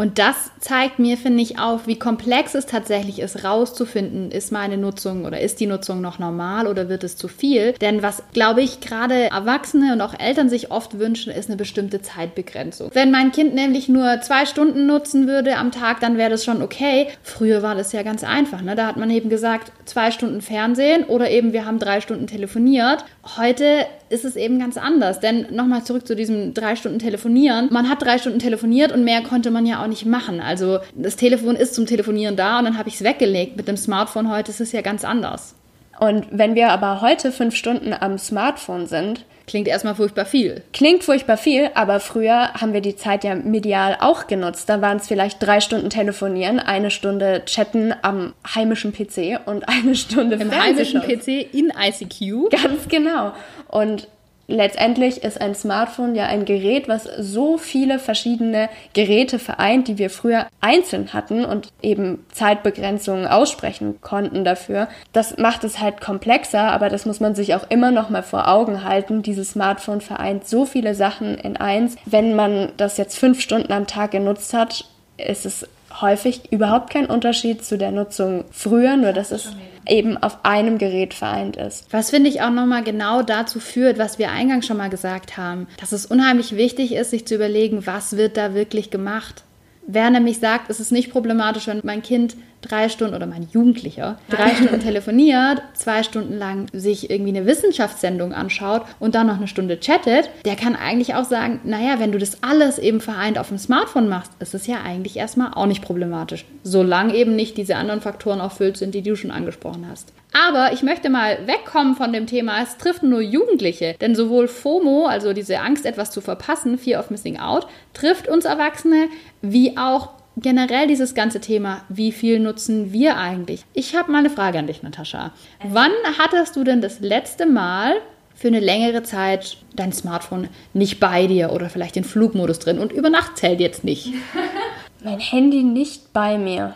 Und 0.00 0.18
das 0.18 0.50
zeigt 0.60 0.98
mir, 0.98 1.18
finde 1.18 1.42
ich, 1.42 1.58
auf, 1.58 1.86
wie 1.86 1.98
komplex 1.98 2.54
es 2.54 2.64
tatsächlich 2.64 3.18
ist, 3.18 3.44
rauszufinden, 3.44 4.30
ist 4.30 4.50
meine 4.50 4.78
Nutzung 4.78 5.26
oder 5.26 5.38
ist 5.40 5.60
die 5.60 5.66
Nutzung 5.66 6.00
noch 6.00 6.18
normal 6.18 6.66
oder 6.66 6.88
wird 6.88 7.04
es 7.04 7.18
zu 7.18 7.28
viel? 7.28 7.74
Denn 7.82 8.02
was, 8.02 8.22
glaube 8.32 8.62
ich, 8.62 8.80
gerade 8.80 9.24
Erwachsene 9.24 9.92
und 9.92 10.00
auch 10.00 10.18
Eltern 10.18 10.48
sich 10.48 10.70
oft 10.70 10.98
wünschen, 10.98 11.30
ist 11.30 11.50
eine 11.50 11.58
bestimmte 11.58 12.00
Zeitbegrenzung. 12.00 12.90
Wenn 12.94 13.10
mein 13.10 13.30
Kind 13.30 13.54
nämlich 13.54 13.90
nur 13.90 14.22
zwei 14.22 14.46
Stunden 14.46 14.86
nutzen 14.86 15.28
würde 15.28 15.58
am 15.58 15.70
Tag, 15.70 16.00
dann 16.00 16.16
wäre 16.16 16.30
das 16.30 16.46
schon 16.46 16.62
okay. 16.62 17.08
Früher 17.22 17.62
war 17.62 17.74
das 17.74 17.92
ja 17.92 18.02
ganz 18.02 18.24
einfach. 18.24 18.62
Ne? 18.62 18.76
Da 18.76 18.86
hat 18.86 18.96
man 18.96 19.10
eben 19.10 19.28
gesagt, 19.28 19.70
zwei 19.84 20.12
Stunden 20.12 20.40
Fernsehen 20.40 21.04
oder 21.04 21.30
eben 21.30 21.52
wir 21.52 21.66
haben 21.66 21.78
drei 21.78 22.00
Stunden 22.00 22.26
telefoniert. 22.26 23.04
Heute 23.36 23.84
ist 24.10 24.24
es 24.24 24.36
eben 24.36 24.58
ganz 24.58 24.76
anders. 24.76 25.20
Denn 25.20 25.46
nochmal 25.50 25.84
zurück 25.84 26.06
zu 26.06 26.16
diesem 26.16 26.52
drei 26.52 26.76
Stunden 26.76 26.98
Telefonieren. 26.98 27.68
Man 27.70 27.88
hat 27.88 28.02
drei 28.02 28.18
Stunden 28.18 28.38
telefoniert 28.38 28.92
und 28.92 29.04
mehr 29.04 29.22
konnte 29.22 29.50
man 29.50 29.66
ja 29.66 29.82
auch 29.82 29.89
nicht 29.90 30.06
machen. 30.06 30.40
Also 30.40 30.78
das 30.94 31.16
Telefon 31.16 31.56
ist 31.56 31.74
zum 31.74 31.84
Telefonieren 31.84 32.36
da 32.36 32.58
und 32.58 32.64
dann 32.64 32.78
habe 32.78 32.88
ich 32.88 32.94
es 32.94 33.04
weggelegt. 33.04 33.56
Mit 33.56 33.68
dem 33.68 33.76
Smartphone 33.76 34.30
heute 34.30 34.50
ist 34.50 34.60
es 34.60 34.72
ja 34.72 34.80
ganz 34.80 35.04
anders. 35.04 35.54
Und 35.98 36.26
wenn 36.30 36.54
wir 36.54 36.70
aber 36.70 37.02
heute 37.02 37.30
fünf 37.30 37.54
Stunden 37.54 37.92
am 37.92 38.16
Smartphone 38.16 38.86
sind, 38.86 39.26
Klingt 39.50 39.66
erstmal 39.66 39.96
furchtbar 39.96 40.26
viel. 40.26 40.62
Klingt 40.72 41.02
furchtbar 41.02 41.36
viel, 41.36 41.70
aber 41.74 41.98
früher 41.98 42.54
haben 42.54 42.72
wir 42.72 42.80
die 42.80 42.94
Zeit 42.94 43.24
ja 43.24 43.34
medial 43.34 43.96
auch 43.98 44.28
genutzt. 44.28 44.68
Da 44.68 44.80
waren 44.80 44.98
es 44.98 45.08
vielleicht 45.08 45.42
drei 45.42 45.60
Stunden 45.60 45.90
telefonieren, 45.90 46.60
eine 46.60 46.92
Stunde 46.92 47.42
chatten 47.46 47.92
am 48.02 48.32
heimischen 48.54 48.92
PC 48.92 49.40
und 49.46 49.68
eine 49.68 49.96
Stunde 49.96 50.36
Im 50.36 50.56
heimischen 50.56 51.00
PC 51.00 51.52
in 51.52 51.72
ICQ. 51.76 52.50
Ganz 52.62 52.86
genau. 52.88 53.32
Und 53.66 54.06
letztendlich 54.50 55.22
ist 55.22 55.40
ein 55.40 55.54
Smartphone 55.54 56.14
ja 56.14 56.26
ein 56.26 56.44
Gerät, 56.44 56.88
was 56.88 57.04
so 57.04 57.56
viele 57.56 57.98
verschiedene 57.98 58.68
Geräte 58.92 59.38
vereint, 59.38 59.88
die 59.88 59.98
wir 59.98 60.10
früher 60.10 60.46
einzeln 60.60 61.12
hatten 61.12 61.44
und 61.44 61.68
eben 61.82 62.24
Zeitbegrenzungen 62.32 63.26
aussprechen 63.26 64.00
konnten 64.00 64.44
dafür. 64.44 64.88
Das 65.12 65.38
macht 65.38 65.64
es 65.64 65.80
halt 65.80 66.00
komplexer, 66.00 66.62
aber 66.62 66.88
das 66.88 67.06
muss 67.06 67.20
man 67.20 67.34
sich 67.34 67.54
auch 67.54 67.64
immer 67.70 67.90
noch 67.90 68.10
mal 68.10 68.22
vor 68.22 68.48
Augen 68.48 68.84
halten. 68.84 69.22
Dieses 69.22 69.52
Smartphone 69.52 70.00
vereint 70.00 70.46
so 70.46 70.64
viele 70.64 70.94
Sachen 70.94 71.36
in 71.36 71.56
eins. 71.56 71.96
Wenn 72.04 72.34
man 72.34 72.72
das 72.76 72.96
jetzt 72.96 73.18
fünf 73.18 73.40
Stunden 73.40 73.72
am 73.72 73.86
Tag 73.86 74.10
genutzt 74.10 74.52
hat, 74.54 74.84
ist 75.16 75.46
es 75.46 75.66
häufig 76.00 76.52
überhaupt 76.52 76.90
kein 76.90 77.06
Unterschied 77.06 77.64
zu 77.64 77.76
der 77.78 77.90
Nutzung 77.90 78.44
früher, 78.52 78.96
nur 78.96 79.12
dass 79.12 79.32
es 79.32 79.52
eben 79.86 80.16
auf 80.16 80.44
einem 80.44 80.78
Gerät 80.78 81.14
vereint 81.14 81.56
ist. 81.56 81.92
Was 81.92 82.10
finde 82.10 82.28
ich 82.28 82.42
auch 82.42 82.50
nochmal 82.50 82.84
genau 82.84 83.22
dazu 83.22 83.60
führt, 83.60 83.98
was 83.98 84.18
wir 84.18 84.30
eingangs 84.30 84.66
schon 84.66 84.76
mal 84.76 84.90
gesagt 84.90 85.36
haben, 85.36 85.66
dass 85.78 85.92
es 85.92 86.06
unheimlich 86.06 86.56
wichtig 86.56 86.94
ist, 86.94 87.10
sich 87.10 87.26
zu 87.26 87.34
überlegen, 87.34 87.86
was 87.86 88.16
wird 88.16 88.36
da 88.36 88.54
wirklich 88.54 88.90
gemacht. 88.90 89.44
Wer 89.86 90.10
nämlich 90.10 90.38
sagt, 90.38 90.70
es 90.70 90.80
ist 90.80 90.92
nicht 90.92 91.10
problematisch, 91.10 91.66
wenn 91.66 91.80
mein 91.82 92.02
Kind 92.02 92.36
drei 92.62 92.88
Stunden 92.88 93.14
oder 93.14 93.26
mein 93.26 93.48
Jugendlicher 93.50 94.18
drei 94.28 94.54
Stunden 94.54 94.80
telefoniert, 94.80 95.62
zwei 95.74 96.02
Stunden 96.02 96.38
lang 96.38 96.66
sich 96.72 97.10
irgendwie 97.10 97.36
eine 97.36 97.46
Wissenschaftssendung 97.46 98.32
anschaut 98.32 98.82
und 98.98 99.14
dann 99.14 99.26
noch 99.26 99.36
eine 99.36 99.48
Stunde 99.48 99.78
chattet, 99.78 100.30
der 100.44 100.56
kann 100.56 100.76
eigentlich 100.76 101.14
auch 101.14 101.24
sagen, 101.24 101.60
naja, 101.64 101.96
wenn 101.98 102.12
du 102.12 102.18
das 102.18 102.42
alles 102.42 102.78
eben 102.78 103.00
vereint 103.00 103.38
auf 103.38 103.48
dem 103.48 103.58
Smartphone 103.58 104.08
machst, 104.08 104.32
ist 104.40 104.54
es 104.54 104.66
ja 104.66 104.82
eigentlich 104.84 105.16
erstmal 105.16 105.52
auch 105.54 105.66
nicht 105.66 105.82
problematisch. 105.82 106.44
Solange 106.62 107.14
eben 107.14 107.36
nicht 107.36 107.56
diese 107.56 107.76
anderen 107.76 108.00
Faktoren 108.00 108.40
erfüllt 108.40 108.76
sind, 108.76 108.94
die 108.94 109.02
du 109.02 109.16
schon 109.16 109.30
angesprochen 109.30 109.86
hast. 109.90 110.12
Aber 110.32 110.72
ich 110.72 110.82
möchte 110.82 111.10
mal 111.10 111.38
wegkommen 111.46 111.96
von 111.96 112.12
dem 112.12 112.26
Thema, 112.26 112.62
es 112.62 112.76
trifft 112.76 113.02
nur 113.02 113.20
Jugendliche. 113.20 113.96
Denn 114.00 114.14
sowohl 114.14 114.46
FOMO, 114.46 115.06
also 115.06 115.32
diese 115.32 115.58
Angst, 115.60 115.86
etwas 115.86 116.10
zu 116.10 116.20
verpassen, 116.20 116.78
Fear 116.78 117.00
of 117.00 117.10
Missing 117.10 117.38
Out, 117.38 117.66
trifft 117.94 118.28
uns 118.28 118.44
Erwachsene, 118.44 119.08
wie 119.42 119.76
auch 119.76 120.10
generell 120.40 120.86
dieses 120.86 121.14
ganze 121.14 121.40
Thema, 121.40 121.82
wie 121.88 122.12
viel 122.12 122.40
nutzen 122.40 122.92
wir 122.92 123.16
eigentlich? 123.16 123.64
Ich 123.74 123.94
habe 123.96 124.10
mal 124.12 124.18
eine 124.18 124.30
Frage 124.30 124.58
an 124.58 124.66
dich, 124.66 124.82
Natascha. 124.82 125.32
Wann 125.64 125.92
hattest 126.18 126.56
du 126.56 126.64
denn 126.64 126.80
das 126.80 127.00
letzte 127.00 127.46
Mal 127.46 127.96
für 128.34 128.48
eine 128.48 128.60
längere 128.60 129.02
Zeit 129.02 129.58
dein 129.74 129.92
Smartphone 129.92 130.48
nicht 130.72 130.98
bei 130.98 131.26
dir 131.26 131.52
oder 131.52 131.68
vielleicht 131.68 131.96
den 131.96 132.04
Flugmodus 132.04 132.58
drin 132.58 132.78
und 132.78 132.92
über 132.92 133.10
Nacht 133.10 133.36
zählt 133.36 133.60
jetzt 133.60 133.84
nicht? 133.84 134.12
mein 135.04 135.20
Handy 135.20 135.62
nicht 135.62 136.12
bei 136.12 136.38
mir. 136.38 136.74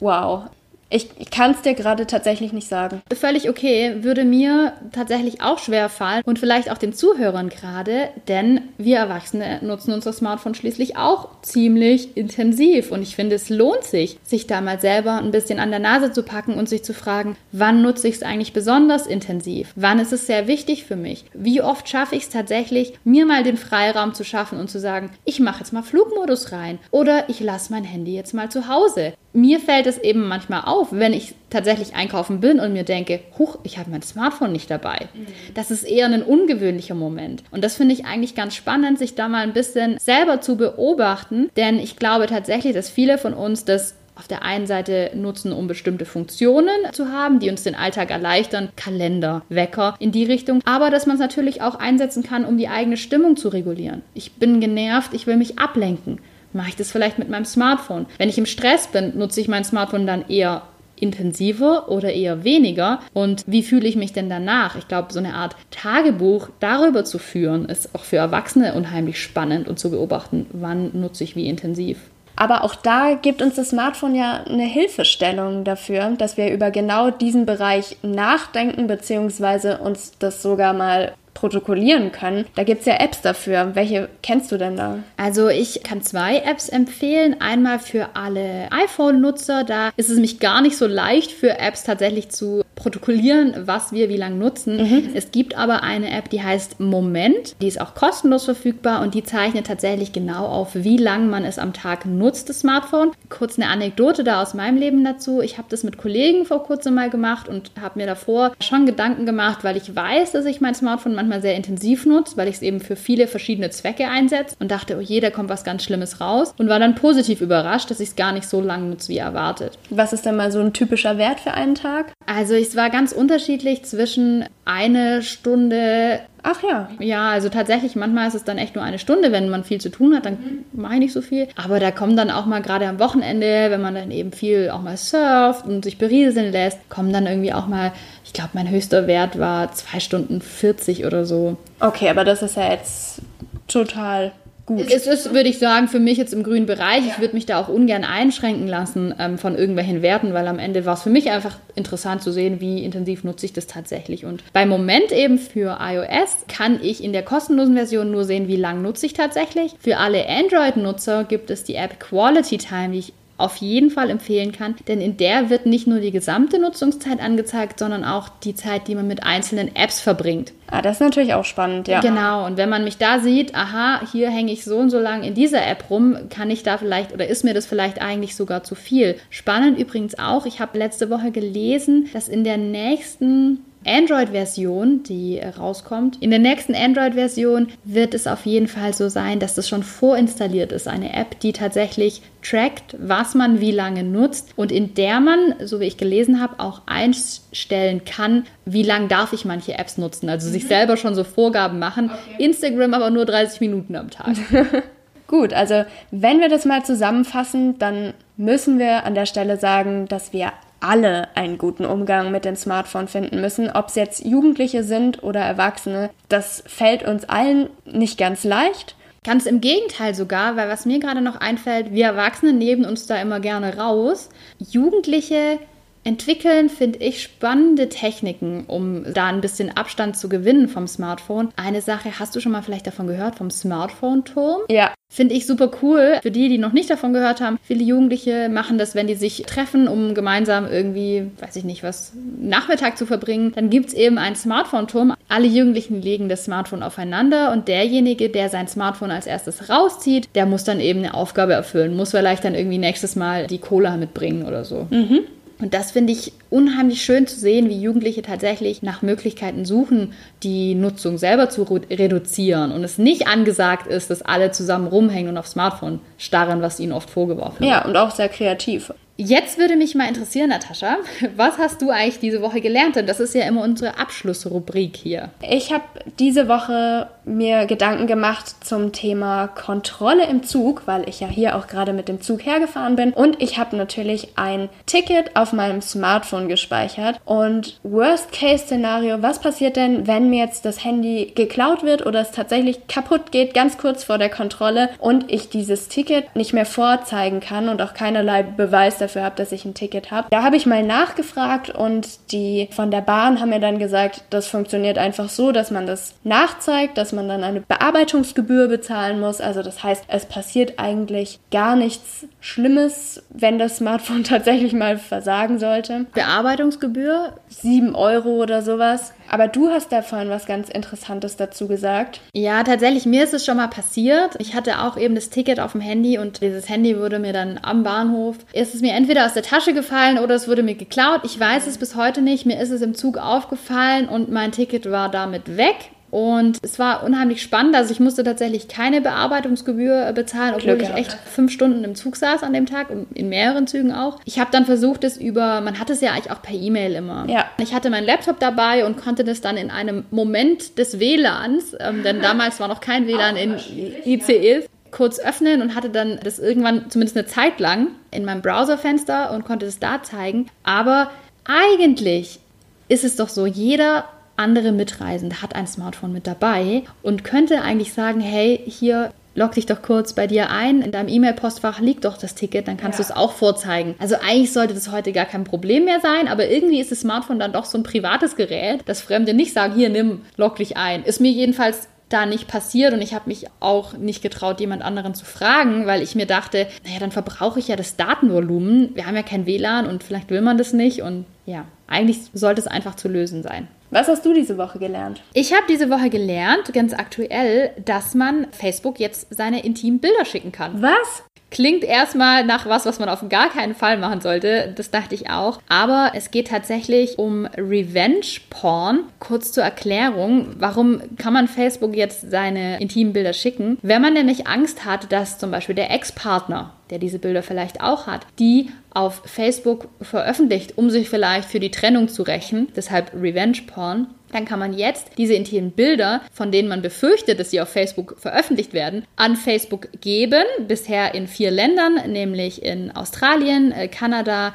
Wow. 0.00 0.44
Ich, 0.92 1.08
ich 1.18 1.30
kann 1.30 1.52
es 1.52 1.62
dir 1.62 1.74
gerade 1.74 2.06
tatsächlich 2.06 2.52
nicht 2.52 2.68
sagen. 2.68 3.00
Völlig 3.16 3.48
okay, 3.48 4.02
würde 4.02 4.24
mir 4.24 4.72
tatsächlich 4.90 5.40
auch 5.40 5.58
schwer 5.58 5.88
fallen 5.88 6.22
und 6.24 6.40
vielleicht 6.40 6.70
auch 6.70 6.78
den 6.78 6.92
Zuhörern 6.92 7.48
gerade, 7.48 8.08
denn 8.26 8.62
wir 8.76 8.96
Erwachsene 8.98 9.60
nutzen 9.62 9.92
unser 9.92 10.12
Smartphone 10.12 10.56
schließlich 10.56 10.96
auch 10.96 11.28
ziemlich 11.42 12.16
intensiv 12.16 12.90
und 12.90 13.02
ich 13.02 13.14
finde, 13.14 13.36
es 13.36 13.50
lohnt 13.50 13.84
sich, 13.84 14.18
sich 14.24 14.48
da 14.48 14.60
mal 14.60 14.80
selber 14.80 15.18
ein 15.18 15.30
bisschen 15.30 15.60
an 15.60 15.70
der 15.70 15.78
Nase 15.78 16.10
zu 16.10 16.24
packen 16.24 16.54
und 16.54 16.68
sich 16.68 16.82
zu 16.82 16.92
fragen, 16.92 17.36
wann 17.52 17.82
nutze 17.82 18.08
ich 18.08 18.16
es 18.16 18.22
eigentlich 18.24 18.52
besonders 18.52 19.06
intensiv? 19.06 19.72
Wann 19.76 20.00
ist 20.00 20.12
es 20.12 20.26
sehr 20.26 20.48
wichtig 20.48 20.84
für 20.84 20.96
mich? 20.96 21.24
Wie 21.32 21.62
oft 21.62 21.88
schaffe 21.88 22.16
ich 22.16 22.24
es 22.24 22.30
tatsächlich, 22.30 22.94
mir 23.04 23.26
mal 23.26 23.44
den 23.44 23.56
Freiraum 23.56 24.12
zu 24.12 24.24
schaffen 24.24 24.58
und 24.58 24.68
zu 24.68 24.80
sagen, 24.80 25.10
ich 25.24 25.38
mache 25.38 25.60
jetzt 25.60 25.72
mal 25.72 25.82
Flugmodus 25.82 26.50
rein 26.50 26.80
oder 26.90 27.28
ich 27.28 27.38
lasse 27.38 27.72
mein 27.72 27.84
Handy 27.84 28.14
jetzt 28.14 28.34
mal 28.34 28.50
zu 28.50 28.66
Hause 28.66 29.12
mir 29.32 29.60
fällt 29.60 29.86
es 29.86 29.98
eben 29.98 30.26
manchmal 30.26 30.62
auf, 30.64 30.88
wenn 30.90 31.12
ich 31.12 31.34
tatsächlich 31.50 31.94
einkaufen 31.94 32.40
bin 32.40 32.60
und 32.60 32.72
mir 32.72 32.84
denke, 32.84 33.20
huch, 33.38 33.58
ich 33.62 33.78
habe 33.78 33.90
mein 33.90 34.02
Smartphone 34.02 34.52
nicht 34.52 34.70
dabei. 34.70 35.08
Mhm. 35.14 35.26
Das 35.54 35.70
ist 35.70 35.84
eher 35.84 36.06
ein 36.06 36.22
ungewöhnlicher 36.22 36.94
Moment. 36.94 37.42
Und 37.50 37.62
das 37.62 37.76
finde 37.76 37.94
ich 37.94 38.04
eigentlich 38.04 38.34
ganz 38.34 38.54
spannend, 38.54 38.98
sich 38.98 39.14
da 39.14 39.28
mal 39.28 39.42
ein 39.42 39.52
bisschen 39.52 39.98
selber 39.98 40.40
zu 40.40 40.56
beobachten, 40.56 41.50
denn 41.56 41.78
ich 41.78 41.96
glaube 41.96 42.26
tatsächlich, 42.26 42.74
dass 42.74 42.90
viele 42.90 43.18
von 43.18 43.34
uns 43.34 43.64
das 43.64 43.94
auf 44.16 44.28
der 44.28 44.42
einen 44.42 44.66
Seite 44.66 45.12
nutzen, 45.14 45.50
um 45.50 45.66
bestimmte 45.66 46.04
Funktionen 46.04 46.76
zu 46.92 47.10
haben, 47.10 47.38
die 47.38 47.48
uns 47.48 47.62
den 47.62 47.74
Alltag 47.74 48.10
erleichtern, 48.10 48.68
Kalender, 48.76 49.42
Wecker 49.48 49.96
in 49.98 50.12
die 50.12 50.24
Richtung, 50.24 50.60
aber 50.66 50.90
dass 50.90 51.06
man 51.06 51.16
es 51.16 51.20
natürlich 51.20 51.62
auch 51.62 51.76
einsetzen 51.76 52.22
kann, 52.22 52.44
um 52.44 52.58
die 52.58 52.68
eigene 52.68 52.98
Stimmung 52.98 53.36
zu 53.36 53.48
regulieren. 53.48 54.02
Ich 54.12 54.32
bin 54.32 54.60
genervt, 54.60 55.14
ich 55.14 55.26
will 55.26 55.36
mich 55.36 55.58
ablenken 55.58 56.18
mache 56.52 56.70
ich 56.70 56.76
das 56.76 56.90
vielleicht 56.90 57.18
mit 57.18 57.28
meinem 57.28 57.44
Smartphone. 57.44 58.06
Wenn 58.18 58.28
ich 58.28 58.38
im 58.38 58.46
Stress 58.46 58.86
bin, 58.86 59.16
nutze 59.16 59.40
ich 59.40 59.48
mein 59.48 59.64
Smartphone 59.64 60.06
dann 60.06 60.28
eher 60.28 60.62
intensiver 60.96 61.88
oder 61.88 62.12
eher 62.12 62.44
weniger 62.44 63.00
und 63.14 63.44
wie 63.46 63.62
fühle 63.62 63.88
ich 63.88 63.96
mich 63.96 64.12
denn 64.12 64.28
danach? 64.28 64.76
Ich 64.76 64.86
glaube, 64.88 65.12
so 65.12 65.18
eine 65.18 65.34
Art 65.34 65.56
Tagebuch 65.70 66.48
darüber 66.60 67.04
zu 67.04 67.18
führen, 67.18 67.64
ist 67.66 67.94
auch 67.94 68.04
für 68.04 68.16
Erwachsene 68.16 68.74
unheimlich 68.74 69.20
spannend 69.20 69.68
und 69.68 69.78
zu 69.78 69.90
beobachten, 69.90 70.46
wann 70.52 70.90
nutze 70.92 71.24
ich 71.24 71.36
wie 71.36 71.48
intensiv. 71.48 71.98
Aber 72.36 72.64
auch 72.64 72.74
da 72.74 73.18
gibt 73.20 73.42
uns 73.42 73.56
das 73.56 73.68
Smartphone 73.68 74.14
ja 74.14 74.44
eine 74.44 74.64
Hilfestellung 74.64 75.62
dafür, 75.64 76.12
dass 76.16 76.38
wir 76.38 76.50
über 76.50 76.70
genau 76.70 77.10
diesen 77.10 77.44
Bereich 77.44 77.98
nachdenken 78.02 78.86
bzw. 78.86 79.74
uns 79.74 80.12
das 80.18 80.40
sogar 80.40 80.72
mal 80.72 81.12
protokollieren 81.34 82.12
können. 82.12 82.44
Da 82.54 82.64
gibt 82.64 82.80
es 82.80 82.86
ja 82.86 82.96
Apps 83.00 83.22
dafür. 83.22 83.70
Welche 83.74 84.08
kennst 84.22 84.52
du 84.52 84.58
denn 84.58 84.76
da? 84.76 84.98
Also 85.16 85.48
ich 85.48 85.82
kann 85.82 86.02
zwei 86.02 86.38
Apps 86.38 86.68
empfehlen. 86.68 87.36
Einmal 87.40 87.78
für 87.78 88.10
alle 88.14 88.68
iPhone-Nutzer. 88.72 89.64
Da 89.64 89.90
ist 89.96 90.08
es 90.08 90.14
nämlich 90.14 90.40
gar 90.40 90.60
nicht 90.60 90.76
so 90.76 90.86
leicht 90.86 91.32
für 91.32 91.58
Apps 91.58 91.84
tatsächlich 91.84 92.30
zu 92.30 92.62
protokollieren, 92.80 93.66
was 93.66 93.92
wir 93.92 94.08
wie 94.08 94.16
lange 94.16 94.36
nutzen. 94.36 94.76
Mhm. 94.78 95.10
Es 95.14 95.30
gibt 95.30 95.56
aber 95.56 95.82
eine 95.82 96.10
App, 96.10 96.30
die 96.30 96.42
heißt 96.42 96.80
Moment. 96.80 97.54
Die 97.60 97.68
ist 97.68 97.80
auch 97.80 97.94
kostenlos 97.94 98.44
verfügbar 98.44 99.02
und 99.02 99.14
die 99.14 99.22
zeichnet 99.22 99.66
tatsächlich 99.66 100.12
genau 100.12 100.46
auf, 100.46 100.74
wie 100.74 100.96
lange 100.96 101.26
man 101.26 101.44
es 101.44 101.58
am 101.58 101.72
Tag 101.72 102.06
nutzt, 102.06 102.48
das 102.48 102.60
Smartphone. 102.60 103.12
Kurz 103.28 103.58
eine 103.58 103.68
Anekdote 103.68 104.24
da 104.24 104.42
aus 104.42 104.54
meinem 104.54 104.78
Leben 104.78 105.04
dazu. 105.04 105.42
Ich 105.42 105.58
habe 105.58 105.68
das 105.68 105.84
mit 105.84 105.98
Kollegen 105.98 106.46
vor 106.46 106.64
kurzem 106.64 106.94
mal 106.94 107.10
gemacht 107.10 107.48
und 107.48 107.70
habe 107.80 107.98
mir 107.98 108.06
davor 108.06 108.52
schon 108.60 108.86
Gedanken 108.86 109.26
gemacht, 109.26 109.62
weil 109.62 109.76
ich 109.76 109.94
weiß, 109.94 110.32
dass 110.32 110.46
ich 110.46 110.60
mein 110.60 110.74
Smartphone 110.74 111.14
manchmal 111.20 111.42
sehr 111.42 111.54
intensiv 111.54 112.06
nutze, 112.06 112.36
weil 112.36 112.48
ich 112.48 112.56
es 112.56 112.62
eben 112.62 112.80
für 112.80 112.96
viele 112.96 113.26
verschiedene 113.26 113.70
Zwecke 113.70 114.08
einsetze 114.08 114.56
und 114.58 114.70
dachte, 114.70 114.96
oh 114.96 115.00
je, 115.00 115.20
da 115.20 115.30
kommt 115.30 115.50
was 115.50 115.64
ganz 115.64 115.84
Schlimmes 115.84 116.20
raus 116.20 116.54
und 116.56 116.68
war 116.68 116.78
dann 116.78 116.94
positiv 116.94 117.40
überrascht, 117.40 117.90
dass 117.90 118.00
ich 118.00 118.10
es 118.10 118.16
gar 118.16 118.32
nicht 118.32 118.48
so 118.48 118.60
lange 118.60 118.88
nutze 118.88 119.08
wie 119.10 119.18
erwartet. 119.18 119.78
Was 119.90 120.12
ist 120.12 120.24
denn 120.24 120.36
mal 120.36 120.50
so 120.50 120.60
ein 120.60 120.72
typischer 120.72 121.18
Wert 121.18 121.40
für 121.40 121.52
einen 121.52 121.74
Tag? 121.74 122.12
Also 122.26 122.54
es 122.54 122.74
war 122.76 122.90
ganz 122.90 123.12
unterschiedlich 123.12 123.84
zwischen 123.84 124.46
eine 124.64 125.22
Stunde. 125.22 126.20
Ach 126.42 126.62
ja. 126.62 126.88
Ja, 126.98 127.30
also 127.30 127.48
tatsächlich, 127.48 127.96
manchmal 127.96 128.28
ist 128.28 128.34
es 128.34 128.44
dann 128.44 128.58
echt 128.58 128.74
nur 128.74 128.84
eine 128.84 128.98
Stunde, 128.98 129.32
wenn 129.32 129.48
man 129.48 129.64
viel 129.64 129.80
zu 129.80 129.90
tun 129.90 130.14
hat, 130.14 130.26
dann 130.26 130.64
mhm. 130.72 130.80
mache 130.80 130.94
ich 130.94 131.00
nicht 131.00 131.12
so 131.12 131.22
viel. 131.22 131.48
Aber 131.56 131.80
da 131.80 131.90
kommen 131.90 132.16
dann 132.16 132.30
auch 132.30 132.46
mal 132.46 132.62
gerade 132.62 132.86
am 132.86 132.98
Wochenende, 132.98 133.70
wenn 133.70 133.82
man 133.82 133.94
dann 133.94 134.10
eben 134.10 134.32
viel 134.32 134.70
auch 134.70 134.82
mal 134.82 134.96
surft 134.96 135.66
und 135.66 135.84
sich 135.84 135.98
berieseln 135.98 136.52
lässt, 136.52 136.88
kommen 136.88 137.12
dann 137.12 137.26
irgendwie 137.26 137.52
auch 137.52 137.66
mal, 137.66 137.92
ich 138.24 138.32
glaube, 138.32 138.50
mein 138.54 138.70
höchster 138.70 139.06
Wert 139.06 139.38
war 139.38 139.72
zwei 139.72 140.00
Stunden 140.00 140.40
40 140.40 141.04
oder 141.04 141.24
so. 141.24 141.56
Okay, 141.80 142.08
aber 142.08 142.24
das 142.24 142.42
ist 142.42 142.56
ja 142.56 142.70
jetzt 142.70 143.20
total 143.68 144.32
gut. 144.76 144.90
Es 144.90 145.06
ist, 145.06 145.34
würde 145.34 145.48
ich 145.48 145.58
sagen, 145.58 145.88
für 145.88 145.98
mich 145.98 146.18
jetzt 146.18 146.32
im 146.32 146.42
grünen 146.42 146.66
Bereich. 146.66 147.06
Ich 147.06 147.18
würde 147.18 147.34
mich 147.34 147.46
da 147.46 147.58
auch 147.58 147.68
ungern 147.68 148.04
einschränken 148.04 148.66
lassen 148.66 149.14
ähm, 149.18 149.38
von 149.38 149.56
irgendwelchen 149.56 150.02
Werten, 150.02 150.32
weil 150.32 150.46
am 150.46 150.58
Ende 150.58 150.86
war 150.86 150.94
es 150.94 151.02
für 151.02 151.10
mich 151.10 151.30
einfach 151.30 151.58
interessant 151.74 152.22
zu 152.22 152.32
sehen, 152.32 152.60
wie 152.60 152.84
intensiv 152.84 153.24
nutze 153.24 153.46
ich 153.46 153.52
das 153.52 153.66
tatsächlich. 153.66 154.24
Und 154.24 154.42
beim 154.52 154.68
Moment 154.68 155.12
eben 155.12 155.38
für 155.38 155.78
iOS 155.80 156.46
kann 156.48 156.80
ich 156.82 157.02
in 157.02 157.12
der 157.12 157.22
kostenlosen 157.22 157.74
Version 157.74 158.10
nur 158.10 158.24
sehen, 158.24 158.48
wie 158.48 158.56
lang 158.56 158.82
nutze 158.82 159.06
ich 159.06 159.12
tatsächlich. 159.12 159.74
Für 159.80 159.98
alle 159.98 160.28
Android-Nutzer 160.28 161.24
gibt 161.24 161.50
es 161.50 161.64
die 161.64 161.74
App 161.74 161.98
Quality 162.00 162.58
Time, 162.58 162.90
die 162.90 162.98
ich 162.98 163.12
auf 163.40 163.56
jeden 163.56 163.90
Fall 163.90 164.10
empfehlen 164.10 164.52
kann, 164.52 164.74
denn 164.88 165.00
in 165.00 165.16
der 165.16 165.50
wird 165.50 165.66
nicht 165.66 165.86
nur 165.86 166.00
die 166.00 166.10
gesamte 166.10 166.58
Nutzungszeit 166.58 167.20
angezeigt, 167.20 167.78
sondern 167.78 168.04
auch 168.04 168.28
die 168.28 168.54
Zeit, 168.54 168.88
die 168.88 168.94
man 168.94 169.06
mit 169.06 169.22
einzelnen 169.22 169.74
Apps 169.74 170.00
verbringt. 170.00 170.52
Ah, 170.68 170.82
das 170.82 170.96
ist 170.96 171.00
natürlich 171.00 171.34
auch 171.34 171.44
spannend, 171.44 171.88
ja. 171.88 172.00
Genau, 172.00 172.46
und 172.46 172.56
wenn 172.56 172.68
man 172.68 172.84
mich 172.84 172.96
da 172.96 173.18
sieht, 173.18 173.54
aha, 173.54 174.02
hier 174.12 174.30
hänge 174.30 174.52
ich 174.52 174.64
so 174.64 174.76
und 174.76 174.90
so 174.90 175.00
lang 175.00 175.24
in 175.24 175.34
dieser 175.34 175.66
App 175.66 175.90
rum, 175.90 176.16
kann 176.28 176.50
ich 176.50 176.62
da 176.62 176.78
vielleicht 176.78 177.12
oder 177.12 177.26
ist 177.26 177.44
mir 177.44 177.54
das 177.54 177.66
vielleicht 177.66 178.00
eigentlich 178.00 178.36
sogar 178.36 178.62
zu 178.62 178.76
viel. 178.76 179.16
Spannend 179.30 179.78
übrigens 179.78 180.18
auch, 180.18 180.46
ich 180.46 180.60
habe 180.60 180.78
letzte 180.78 181.10
Woche 181.10 181.32
gelesen, 181.32 182.08
dass 182.12 182.28
in 182.28 182.44
der 182.44 182.56
nächsten 182.56 183.64
Android-Version, 183.86 185.02
die 185.02 185.38
rauskommt. 185.38 186.18
In 186.20 186.30
der 186.30 186.38
nächsten 186.38 186.74
Android-Version 186.74 187.68
wird 187.84 188.14
es 188.14 188.26
auf 188.26 188.44
jeden 188.44 188.68
Fall 188.68 188.92
so 188.92 189.08
sein, 189.08 189.38
dass 189.38 189.54
das 189.54 189.68
schon 189.68 189.82
vorinstalliert 189.82 190.72
ist. 190.72 190.86
Eine 190.86 191.14
App, 191.14 191.40
die 191.40 191.52
tatsächlich 191.52 192.22
trackt, 192.42 192.96
was 192.98 193.34
man 193.34 193.60
wie 193.60 193.70
lange 193.70 194.04
nutzt 194.04 194.52
und 194.56 194.70
in 194.70 194.94
der 194.94 195.20
man, 195.20 195.54
so 195.64 195.80
wie 195.80 195.86
ich 195.86 195.96
gelesen 195.96 196.40
habe, 196.40 196.58
auch 196.58 196.82
einstellen 196.86 198.04
kann, 198.04 198.44
wie 198.64 198.82
lange 198.82 199.08
darf 199.08 199.32
ich 199.32 199.44
manche 199.44 199.78
Apps 199.78 199.98
nutzen. 199.98 200.28
Also 200.28 200.48
mhm. 200.48 200.52
sich 200.52 200.66
selber 200.66 200.96
schon 200.96 201.14
so 201.14 201.24
Vorgaben 201.24 201.78
machen. 201.78 202.10
Okay. 202.10 202.44
Instagram 202.44 202.94
aber 202.94 203.10
nur 203.10 203.24
30 203.24 203.60
Minuten 203.60 203.96
am 203.96 204.10
Tag. 204.10 204.36
Gut, 205.26 205.52
also 205.52 205.84
wenn 206.10 206.40
wir 206.40 206.48
das 206.48 206.64
mal 206.64 206.84
zusammenfassen, 206.84 207.78
dann 207.78 208.14
müssen 208.36 208.78
wir 208.80 209.04
an 209.04 209.14
der 209.14 209.26
Stelle 209.26 209.58
sagen, 209.58 210.06
dass 210.08 210.32
wir 210.32 210.52
alle 210.80 211.28
einen 211.36 211.58
guten 211.58 211.84
Umgang 211.84 212.30
mit 212.30 212.44
dem 212.44 212.56
Smartphone 212.56 213.08
finden 213.08 213.40
müssen, 213.40 213.70
ob 213.70 213.88
es 213.88 213.94
jetzt 213.94 214.24
Jugendliche 214.24 214.82
sind 214.82 215.22
oder 215.22 215.40
Erwachsene. 215.40 216.10
Das 216.28 216.62
fällt 216.66 217.02
uns 217.02 217.28
allen 217.28 217.70
nicht 217.84 218.18
ganz 218.18 218.44
leicht. 218.44 218.96
Ganz 219.22 219.44
im 219.44 219.60
Gegenteil 219.60 220.14
sogar, 220.14 220.56
weil 220.56 220.70
was 220.70 220.86
mir 220.86 220.98
gerade 220.98 221.20
noch 221.20 221.36
einfällt, 221.36 221.92
wir 221.92 222.06
Erwachsene 222.06 222.54
nehmen 222.54 222.86
uns 222.86 223.06
da 223.06 223.20
immer 223.20 223.38
gerne 223.40 223.76
raus. 223.76 224.30
Jugendliche 224.58 225.58
entwickeln, 226.04 226.68
finde 226.68 226.98
ich, 227.00 227.22
spannende 227.22 227.88
Techniken, 227.88 228.64
um 228.66 229.04
da 229.12 229.26
ein 229.26 229.40
bisschen 229.40 229.76
Abstand 229.76 230.16
zu 230.16 230.28
gewinnen 230.28 230.68
vom 230.68 230.86
Smartphone. 230.86 231.50
Eine 231.56 231.82
Sache, 231.82 232.18
hast 232.18 232.34
du 232.34 232.40
schon 232.40 232.52
mal 232.52 232.62
vielleicht 232.62 232.86
davon 232.86 233.06
gehört, 233.06 233.36
vom 233.36 233.50
Smartphone-Turm? 233.50 234.62
Ja. 234.68 234.92
Finde 235.12 235.34
ich 235.34 235.44
super 235.44 235.72
cool. 235.82 236.20
Für 236.22 236.30
die, 236.30 236.48
die 236.48 236.58
noch 236.58 236.72
nicht 236.72 236.88
davon 236.88 237.12
gehört 237.12 237.40
haben, 237.40 237.58
viele 237.64 237.82
Jugendliche 237.82 238.48
machen 238.48 238.78
das, 238.78 238.94
wenn 238.94 239.08
die 239.08 239.16
sich 239.16 239.42
treffen, 239.42 239.88
um 239.88 240.14
gemeinsam 240.14 240.68
irgendwie, 240.70 241.26
weiß 241.40 241.56
ich 241.56 241.64
nicht, 241.64 241.82
was 241.82 242.12
Nachmittag 242.40 242.96
zu 242.96 243.06
verbringen. 243.06 243.50
Dann 243.56 243.70
gibt 243.70 243.88
es 243.88 243.94
eben 243.94 244.18
einen 244.18 244.36
Smartphone-Turm. 244.36 245.14
Alle 245.28 245.48
Jugendlichen 245.48 246.00
legen 246.00 246.28
das 246.28 246.44
Smartphone 246.44 246.84
aufeinander 246.84 247.50
und 247.50 247.66
derjenige, 247.66 248.28
der 248.28 248.48
sein 248.50 248.68
Smartphone 248.68 249.10
als 249.10 249.26
erstes 249.26 249.68
rauszieht, 249.68 250.28
der 250.36 250.46
muss 250.46 250.62
dann 250.62 250.78
eben 250.78 251.00
eine 251.00 251.14
Aufgabe 251.14 251.54
erfüllen, 251.54 251.96
muss 251.96 252.12
vielleicht 252.12 252.44
dann 252.44 252.54
irgendwie 252.54 252.78
nächstes 252.78 253.16
Mal 253.16 253.48
die 253.48 253.58
Cola 253.58 253.96
mitbringen 253.96 254.46
oder 254.46 254.64
so. 254.64 254.86
Mhm. 254.90 255.22
Und 255.60 255.74
das 255.74 255.92
finde 255.92 256.12
ich 256.12 256.32
unheimlich 256.48 257.02
schön 257.02 257.26
zu 257.26 257.38
sehen, 257.38 257.68
wie 257.68 257.80
Jugendliche 257.80 258.22
tatsächlich 258.22 258.82
nach 258.82 259.02
Möglichkeiten 259.02 259.64
suchen, 259.64 260.14
die 260.42 260.74
Nutzung 260.74 261.18
selber 261.18 261.50
zu 261.50 261.62
reduzieren 261.62 262.72
und 262.72 262.82
es 262.82 262.98
nicht 262.98 263.28
angesagt 263.28 263.86
ist, 263.86 264.10
dass 264.10 264.22
alle 264.22 264.50
zusammen 264.50 264.86
rumhängen 264.86 265.30
und 265.30 265.38
aufs 265.38 265.52
Smartphone 265.52 266.00
starren, 266.18 266.62
was 266.62 266.80
ihnen 266.80 266.92
oft 266.92 267.10
vorgeworfen 267.10 267.60
wird. 267.60 267.70
Ja, 267.70 267.84
und 267.84 267.96
auch 267.96 268.10
sehr 268.10 268.28
kreativ. 268.28 268.92
Jetzt 269.22 269.58
würde 269.58 269.76
mich 269.76 269.94
mal 269.94 270.08
interessieren, 270.08 270.48
Natascha, 270.48 270.96
was 271.36 271.58
hast 271.58 271.82
du 271.82 271.90
eigentlich 271.90 272.20
diese 272.20 272.40
Woche 272.40 272.62
gelernt? 272.62 272.96
Denn 272.96 273.06
das 273.06 273.20
ist 273.20 273.34
ja 273.34 273.46
immer 273.46 273.62
unsere 273.62 273.98
Abschlussrubrik 273.98 274.96
hier. 274.96 275.28
Ich 275.46 275.74
habe 275.74 275.84
diese 276.18 276.48
Woche 276.48 277.08
mir 277.24 277.66
Gedanken 277.66 278.06
gemacht 278.06 278.64
zum 278.64 278.92
Thema 278.92 279.48
Kontrolle 279.48 280.26
im 280.26 280.42
Zug, 280.42 280.82
weil 280.86 281.08
ich 281.08 281.20
ja 281.20 281.26
hier 281.26 281.56
auch 281.56 281.66
gerade 281.66 281.92
mit 281.92 282.08
dem 282.08 282.20
Zug 282.20 282.44
hergefahren 282.44 282.96
bin. 282.96 283.12
Und 283.12 283.40
ich 283.42 283.58
habe 283.58 283.76
natürlich 283.76 284.36
ein 284.36 284.68
Ticket 284.86 285.36
auf 285.36 285.52
meinem 285.52 285.82
Smartphone 285.82 286.48
gespeichert. 286.48 287.20
Und 287.24 287.78
Worst-Case-Szenario, 287.82 289.22
was 289.22 289.40
passiert 289.40 289.76
denn, 289.76 290.06
wenn 290.06 290.30
mir 290.30 290.44
jetzt 290.44 290.64
das 290.64 290.84
Handy 290.84 291.32
geklaut 291.34 291.82
wird 291.82 292.06
oder 292.06 292.20
es 292.20 292.30
tatsächlich 292.30 292.86
kaputt 292.88 293.32
geht, 293.32 293.54
ganz 293.54 293.78
kurz 293.78 294.04
vor 294.04 294.18
der 294.18 294.30
Kontrolle 294.30 294.90
und 294.98 295.30
ich 295.30 295.48
dieses 295.48 295.88
Ticket 295.88 296.34
nicht 296.34 296.52
mehr 296.52 296.66
vorzeigen 296.66 297.40
kann 297.40 297.68
und 297.68 297.82
auch 297.82 297.94
keinerlei 297.94 298.42
Beweis 298.42 298.98
dafür 298.98 299.24
habe, 299.24 299.36
dass 299.36 299.52
ich 299.52 299.64
ein 299.64 299.74
Ticket 299.74 300.10
habe. 300.10 300.28
Da 300.30 300.42
habe 300.42 300.56
ich 300.56 300.66
mal 300.66 300.82
nachgefragt 300.82 301.70
und 301.70 302.32
die 302.32 302.68
von 302.72 302.90
der 302.90 303.00
Bahn 303.00 303.40
haben 303.40 303.50
mir 303.50 303.60
dann 303.60 303.78
gesagt, 303.78 304.22
das 304.30 304.46
funktioniert 304.46 304.98
einfach 304.98 305.28
so, 305.28 305.52
dass 305.52 305.70
man 305.70 305.86
das 305.86 306.14
nachzeigt, 306.24 306.98
dass 306.98 307.09
man 307.12 307.28
dann 307.28 307.44
eine 307.44 307.60
Bearbeitungsgebühr 307.60 308.68
bezahlen 308.68 309.20
muss. 309.20 309.40
Also 309.40 309.62
das 309.62 309.82
heißt, 309.82 310.04
es 310.08 310.26
passiert 310.26 310.74
eigentlich 310.78 311.38
gar 311.50 311.76
nichts 311.76 312.26
Schlimmes, 312.40 313.22
wenn 313.30 313.58
das 313.58 313.78
Smartphone 313.78 314.24
tatsächlich 314.24 314.72
mal 314.72 314.98
versagen 314.98 315.58
sollte. 315.58 316.06
Bearbeitungsgebühr? 316.14 317.34
Sieben 317.48 317.94
Euro 317.94 318.42
oder 318.42 318.62
sowas. 318.62 319.12
Aber 319.30 319.46
du 319.46 319.70
hast 319.70 319.92
da 319.92 320.02
vorhin 320.02 320.28
was 320.28 320.44
ganz 320.44 320.68
Interessantes 320.68 321.36
dazu 321.36 321.68
gesagt. 321.68 322.20
Ja, 322.32 322.64
tatsächlich, 322.64 323.06
mir 323.06 323.22
ist 323.22 323.32
es 323.34 323.44
schon 323.44 323.58
mal 323.58 323.68
passiert. 323.68 324.34
Ich 324.38 324.54
hatte 324.54 324.80
auch 324.80 324.96
eben 324.96 325.14
das 325.14 325.30
Ticket 325.30 325.60
auf 325.60 325.72
dem 325.72 325.80
Handy 325.80 326.18
und 326.18 326.40
dieses 326.40 326.68
Handy 326.68 326.98
wurde 326.98 327.20
mir 327.20 327.32
dann 327.32 327.60
am 327.62 327.84
Bahnhof, 327.84 328.36
ist 328.52 328.74
es 328.74 328.80
mir 328.80 328.92
entweder 328.94 329.26
aus 329.26 329.34
der 329.34 329.44
Tasche 329.44 329.72
gefallen 329.72 330.18
oder 330.18 330.34
es 330.34 330.48
wurde 330.48 330.64
mir 330.64 330.74
geklaut. 330.74 331.20
Ich 331.22 331.38
weiß 331.38 331.68
es 331.68 331.78
bis 331.78 331.94
heute 331.94 332.22
nicht. 332.22 332.44
Mir 332.44 332.60
ist 332.60 332.70
es 332.70 332.82
im 332.82 332.94
Zug 332.94 333.18
aufgefallen 333.18 334.08
und 334.08 334.30
mein 334.30 334.50
Ticket 334.50 334.90
war 334.90 335.08
damit 335.08 335.56
weg. 335.56 335.76
Und 336.10 336.58
es 336.62 336.78
war 336.78 337.04
unheimlich 337.04 337.40
spannend. 337.40 337.76
Also 337.76 337.92
ich 337.92 338.00
musste 338.00 338.24
tatsächlich 338.24 338.68
keine 338.68 339.00
Bearbeitungsgebühr 339.00 340.12
bezahlen, 340.12 340.54
obwohl 340.56 340.76
Glück 340.76 340.82
ich 340.82 340.94
echt 340.94 341.12
fünf 341.12 341.52
Stunden 341.52 341.84
im 341.84 341.94
Zug 341.94 342.16
saß 342.16 342.42
an 342.42 342.52
dem 342.52 342.66
Tag 342.66 342.90
und 342.90 343.06
in 343.16 343.28
mehreren 343.28 343.66
Zügen 343.66 343.92
auch. 343.92 344.18
Ich 344.24 344.38
habe 344.38 344.50
dann 344.50 344.66
versucht, 344.66 345.04
es 345.04 345.16
über, 345.16 345.60
man 345.60 345.78
hat 345.78 345.90
es 345.90 346.00
ja 346.00 346.12
eigentlich 346.12 346.30
auch 346.32 346.42
per 346.42 346.54
E-Mail 346.54 346.94
immer. 346.94 347.26
Ja. 347.28 347.46
Ich 347.58 347.74
hatte 347.74 347.90
meinen 347.90 348.06
Laptop 348.06 348.40
dabei 348.40 348.84
und 348.84 348.96
konnte 348.96 349.24
das 349.24 349.40
dann 349.40 349.56
in 349.56 349.70
einem 349.70 350.04
Moment 350.10 350.78
des 350.78 350.98
WLANs, 350.98 351.76
ähm, 351.78 352.02
denn 352.02 352.20
damals 352.22 352.58
war 352.58 352.68
noch 352.68 352.80
kein 352.80 353.06
WLAN 353.06 353.36
in 353.36 353.56
ICEs, 354.04 354.66
kurz 354.90 355.20
öffnen 355.20 355.62
und 355.62 355.76
hatte 355.76 355.90
dann 355.90 356.18
das 356.22 356.40
irgendwann 356.40 356.90
zumindest 356.90 357.16
eine 357.16 357.26
Zeit 357.26 357.60
lang 357.60 357.88
in 358.10 358.24
meinem 358.24 358.42
Browserfenster 358.42 359.32
und 359.32 359.44
konnte 359.44 359.66
es 359.66 359.78
da 359.78 360.02
zeigen. 360.02 360.48
Aber 360.64 361.10
eigentlich 361.44 362.40
ist 362.88 363.04
es 363.04 363.14
doch 363.14 363.28
so, 363.28 363.46
jeder 363.46 364.04
andere 364.40 364.72
Mitreisende 364.72 365.42
hat 365.42 365.54
ein 365.54 365.66
Smartphone 365.66 366.12
mit 366.12 366.26
dabei 366.26 366.82
und 367.02 367.24
könnte 367.24 367.60
eigentlich 367.62 367.92
sagen, 367.92 368.20
hey, 368.20 368.60
hier 368.66 369.12
log 369.34 369.52
dich 369.52 369.66
doch 369.66 369.82
kurz 369.82 370.12
bei 370.12 370.26
dir 370.26 370.50
ein, 370.50 370.82
in 370.82 370.90
deinem 370.90 371.08
E-Mail-Postfach 371.08 371.78
liegt 371.78 372.04
doch 372.04 372.16
das 372.16 372.34
Ticket, 372.34 372.66
dann 372.66 372.76
kannst 372.76 372.98
ja. 372.98 373.04
du 373.04 373.10
es 373.10 373.16
auch 373.16 373.32
vorzeigen. 373.32 373.94
Also 373.98 374.16
eigentlich 374.16 374.52
sollte 374.52 374.74
das 374.74 374.90
heute 374.90 375.12
gar 375.12 375.26
kein 375.26 375.44
Problem 375.44 375.84
mehr 375.84 376.00
sein, 376.00 376.26
aber 376.26 376.48
irgendwie 376.48 376.80
ist 376.80 376.90
das 376.90 377.00
Smartphone 377.00 377.38
dann 377.38 377.52
doch 377.52 377.64
so 377.64 377.78
ein 377.78 377.84
privates 377.84 378.34
Gerät, 378.34 378.80
dass 378.86 379.02
Fremde 379.02 379.34
nicht 379.34 379.52
sagen, 379.52 379.74
hier 379.74 379.88
nimm, 379.88 380.22
log 380.36 380.56
dich 380.56 380.76
ein. 380.76 381.04
Ist 381.04 381.20
mir 381.20 381.30
jedenfalls 381.30 381.88
da 382.08 382.26
nicht 382.26 382.48
passiert 382.48 382.92
und 382.92 383.02
ich 383.02 383.14
habe 383.14 383.28
mich 383.28 383.46
auch 383.60 383.92
nicht 383.92 384.20
getraut, 384.20 384.58
jemand 384.58 384.82
anderen 384.82 385.14
zu 385.14 385.24
fragen, 385.24 385.86
weil 385.86 386.02
ich 386.02 386.16
mir 386.16 386.26
dachte, 386.26 386.66
naja, 386.84 386.98
dann 386.98 387.12
verbrauche 387.12 387.60
ich 387.60 387.68
ja 387.68 387.76
das 387.76 387.96
Datenvolumen. 387.96 388.90
Wir 388.94 389.06
haben 389.06 389.14
ja 389.14 389.22
kein 389.22 389.46
WLAN 389.46 389.86
und 389.86 390.02
vielleicht 390.02 390.30
will 390.30 390.40
man 390.40 390.58
das 390.58 390.72
nicht 390.72 391.02
und 391.02 391.24
ja, 391.46 391.66
eigentlich 391.86 392.18
sollte 392.34 392.60
es 392.60 392.66
einfach 392.66 392.96
zu 392.96 393.08
lösen 393.08 393.44
sein. 393.44 393.68
Was 393.90 394.06
hast 394.06 394.24
du 394.24 394.32
diese 394.32 394.56
Woche 394.56 394.78
gelernt? 394.78 395.20
Ich 395.34 395.52
habe 395.52 395.64
diese 395.68 395.90
Woche 395.90 396.10
gelernt, 396.10 396.72
ganz 396.72 396.92
aktuell, 396.92 397.72
dass 397.84 398.14
man 398.14 398.46
Facebook 398.52 399.00
jetzt 399.00 399.26
seine 399.34 399.64
intimen 399.64 399.98
Bilder 399.98 400.24
schicken 400.24 400.52
kann. 400.52 400.80
Was? 400.80 401.24
Klingt 401.50 401.82
erstmal 401.82 402.44
nach 402.44 402.66
was, 402.66 402.86
was 402.86 403.00
man 403.00 403.08
auf 403.08 403.28
gar 403.28 403.50
keinen 403.50 403.74
Fall 403.74 403.98
machen 403.98 404.20
sollte. 404.20 404.72
Das 404.76 404.92
dachte 404.92 405.16
ich 405.16 405.30
auch. 405.30 405.60
Aber 405.68 406.12
es 406.14 406.30
geht 406.30 406.48
tatsächlich 406.48 407.18
um 407.18 407.46
Revenge 407.46 408.38
Porn. 408.50 409.00
Kurz 409.18 409.50
zur 409.50 409.64
Erklärung. 409.64 410.54
Warum 410.58 411.02
kann 411.16 411.32
man 411.32 411.48
Facebook 411.48 411.96
jetzt 411.96 412.30
seine 412.30 412.80
intimen 412.80 413.12
Bilder 413.12 413.32
schicken? 413.32 413.78
Wenn 413.82 414.00
man 414.00 414.12
nämlich 414.12 414.46
Angst 414.46 414.84
hat, 414.84 415.10
dass 415.10 415.38
zum 415.38 415.50
Beispiel 415.50 415.74
der 415.74 415.90
Ex-Partner 415.90 416.72
der 416.90 416.98
diese 416.98 417.18
Bilder 417.18 417.42
vielleicht 417.42 417.80
auch 417.80 418.06
hat, 418.06 418.26
die 418.38 418.70
auf 418.90 419.22
Facebook 419.24 419.88
veröffentlicht, 420.00 420.76
um 420.76 420.90
sich 420.90 421.08
vielleicht 421.08 421.48
für 421.48 421.60
die 421.60 421.70
Trennung 421.70 422.08
zu 422.08 422.22
rächen, 422.22 422.68
deshalb 422.76 423.12
Revenge 423.14 423.58
Porn, 423.66 424.08
dann 424.32 424.44
kann 424.44 424.58
man 424.58 424.72
jetzt 424.72 425.18
diese 425.18 425.34
intimen 425.34 425.72
Bilder, 425.72 426.20
von 426.32 426.52
denen 426.52 426.68
man 426.68 426.82
befürchtet, 426.82 427.40
dass 427.40 427.50
sie 427.50 427.60
auf 427.60 427.68
Facebook 427.68 428.16
veröffentlicht 428.18 428.72
werden, 428.72 429.04
an 429.16 429.36
Facebook 429.36 429.88
geben. 430.00 430.44
Bisher 430.68 431.14
in 431.14 431.26
vier 431.26 431.50
Ländern, 431.50 431.94
nämlich 432.06 432.62
in 432.62 432.94
Australien, 432.94 433.72
äh, 433.72 433.88
Kanada, 433.88 434.54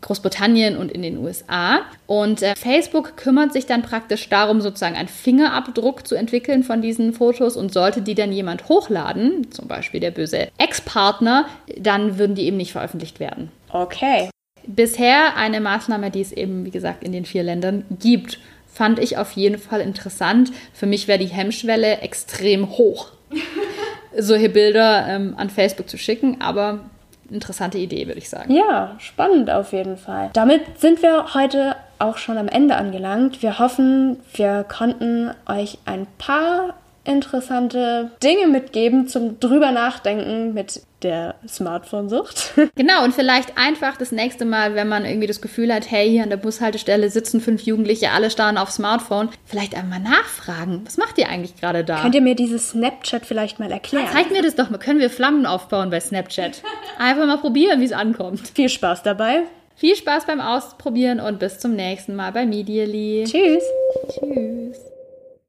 Großbritannien 0.00 0.76
und 0.76 0.90
in 0.90 1.02
den 1.02 1.18
USA. 1.18 1.80
Und 2.06 2.42
äh, 2.42 2.54
Facebook 2.56 3.16
kümmert 3.16 3.52
sich 3.52 3.66
dann 3.66 3.82
praktisch 3.82 4.28
darum, 4.28 4.60
sozusagen 4.60 4.96
einen 4.96 5.08
Fingerabdruck 5.08 6.06
zu 6.06 6.14
entwickeln 6.14 6.62
von 6.62 6.82
diesen 6.82 7.12
Fotos 7.12 7.56
und 7.56 7.72
sollte 7.72 8.02
die 8.02 8.14
dann 8.14 8.32
jemand 8.32 8.68
hochladen, 8.68 9.50
zum 9.50 9.68
Beispiel 9.68 10.00
der 10.00 10.10
böse 10.10 10.48
Ex-Partner, 10.58 11.46
dann 11.78 12.18
würden 12.18 12.34
die 12.34 12.44
eben 12.44 12.56
nicht 12.56 12.72
veröffentlicht 12.72 13.20
werden. 13.20 13.50
Okay. 13.70 14.30
Bisher 14.66 15.36
eine 15.36 15.60
Maßnahme, 15.60 16.10
die 16.10 16.20
es 16.20 16.32
eben, 16.32 16.64
wie 16.64 16.70
gesagt, 16.70 17.02
in 17.02 17.12
den 17.12 17.24
vier 17.24 17.42
Ländern 17.42 17.84
gibt, 17.98 18.38
fand 18.72 18.98
ich 18.98 19.16
auf 19.16 19.32
jeden 19.32 19.58
Fall 19.58 19.80
interessant. 19.80 20.52
Für 20.72 20.86
mich 20.86 21.08
wäre 21.08 21.18
die 21.18 21.26
Hemmschwelle 21.26 21.98
extrem 21.98 22.70
hoch, 22.70 23.12
solche 24.16 24.48
Bilder 24.48 25.06
ähm, 25.08 25.34
an 25.36 25.50
Facebook 25.50 25.88
zu 25.88 25.98
schicken, 25.98 26.40
aber 26.40 26.89
interessante 27.30 27.78
Idee, 27.78 28.06
würde 28.06 28.18
ich 28.18 28.28
sagen. 28.28 28.52
Ja, 28.52 28.96
spannend 28.98 29.50
auf 29.50 29.72
jeden 29.72 29.96
Fall. 29.96 30.30
Damit 30.32 30.78
sind 30.78 31.02
wir 31.02 31.34
heute 31.34 31.76
auch 31.98 32.16
schon 32.16 32.38
am 32.38 32.48
Ende 32.48 32.76
angelangt. 32.76 33.42
Wir 33.42 33.58
hoffen, 33.58 34.18
wir 34.34 34.64
konnten 34.64 35.30
euch 35.46 35.78
ein 35.84 36.06
paar 36.18 36.74
interessante 37.10 38.10
Dinge 38.22 38.46
mitgeben 38.46 39.08
zum 39.08 39.40
drüber 39.40 39.72
nachdenken 39.72 40.54
mit 40.54 40.82
der 41.02 41.34
Smartphone-Sucht. 41.46 42.52
Genau, 42.76 43.04
und 43.04 43.14
vielleicht 43.14 43.58
einfach 43.58 43.96
das 43.96 44.12
nächste 44.12 44.44
Mal, 44.44 44.74
wenn 44.74 44.88
man 44.88 45.04
irgendwie 45.04 45.26
das 45.26 45.40
Gefühl 45.40 45.72
hat, 45.72 45.90
hey, 45.90 46.08
hier 46.08 46.22
an 46.22 46.30
der 46.30 46.36
Bushaltestelle 46.36 47.10
sitzen 47.10 47.40
fünf 47.40 47.62
Jugendliche, 47.62 48.10
alle 48.10 48.30
starren 48.30 48.56
auf 48.56 48.70
Smartphone, 48.70 49.28
vielleicht 49.44 49.76
einmal 49.76 50.00
nachfragen, 50.00 50.82
was 50.84 50.96
macht 50.96 51.18
ihr 51.18 51.28
eigentlich 51.28 51.56
gerade 51.56 51.84
da? 51.84 52.02
Könnt 52.02 52.14
ihr 52.14 52.22
mir 52.22 52.34
dieses 52.34 52.70
Snapchat 52.70 53.26
vielleicht 53.26 53.58
mal 53.58 53.70
erklären? 53.70 54.06
Zeig 54.12 54.30
mir 54.30 54.42
das 54.42 54.54
doch 54.54 54.70
mal, 54.70 54.78
können 54.78 55.00
wir 55.00 55.10
Flammen 55.10 55.46
aufbauen 55.46 55.90
bei 55.90 56.00
Snapchat? 56.00 56.62
Einfach 56.98 57.26
mal 57.26 57.38
probieren, 57.38 57.80
wie 57.80 57.86
es 57.86 57.92
ankommt. 57.92 58.48
Viel 58.54 58.68
Spaß 58.68 59.02
dabei. 59.02 59.42
Viel 59.76 59.96
Spaß 59.96 60.26
beim 60.26 60.40
Ausprobieren 60.40 61.20
und 61.20 61.38
bis 61.38 61.58
zum 61.58 61.74
nächsten 61.74 62.14
Mal 62.14 62.32
bei 62.32 62.44
Medially. 62.44 63.24
Tschüss. 63.26 63.64
Tschüss. 64.12 64.89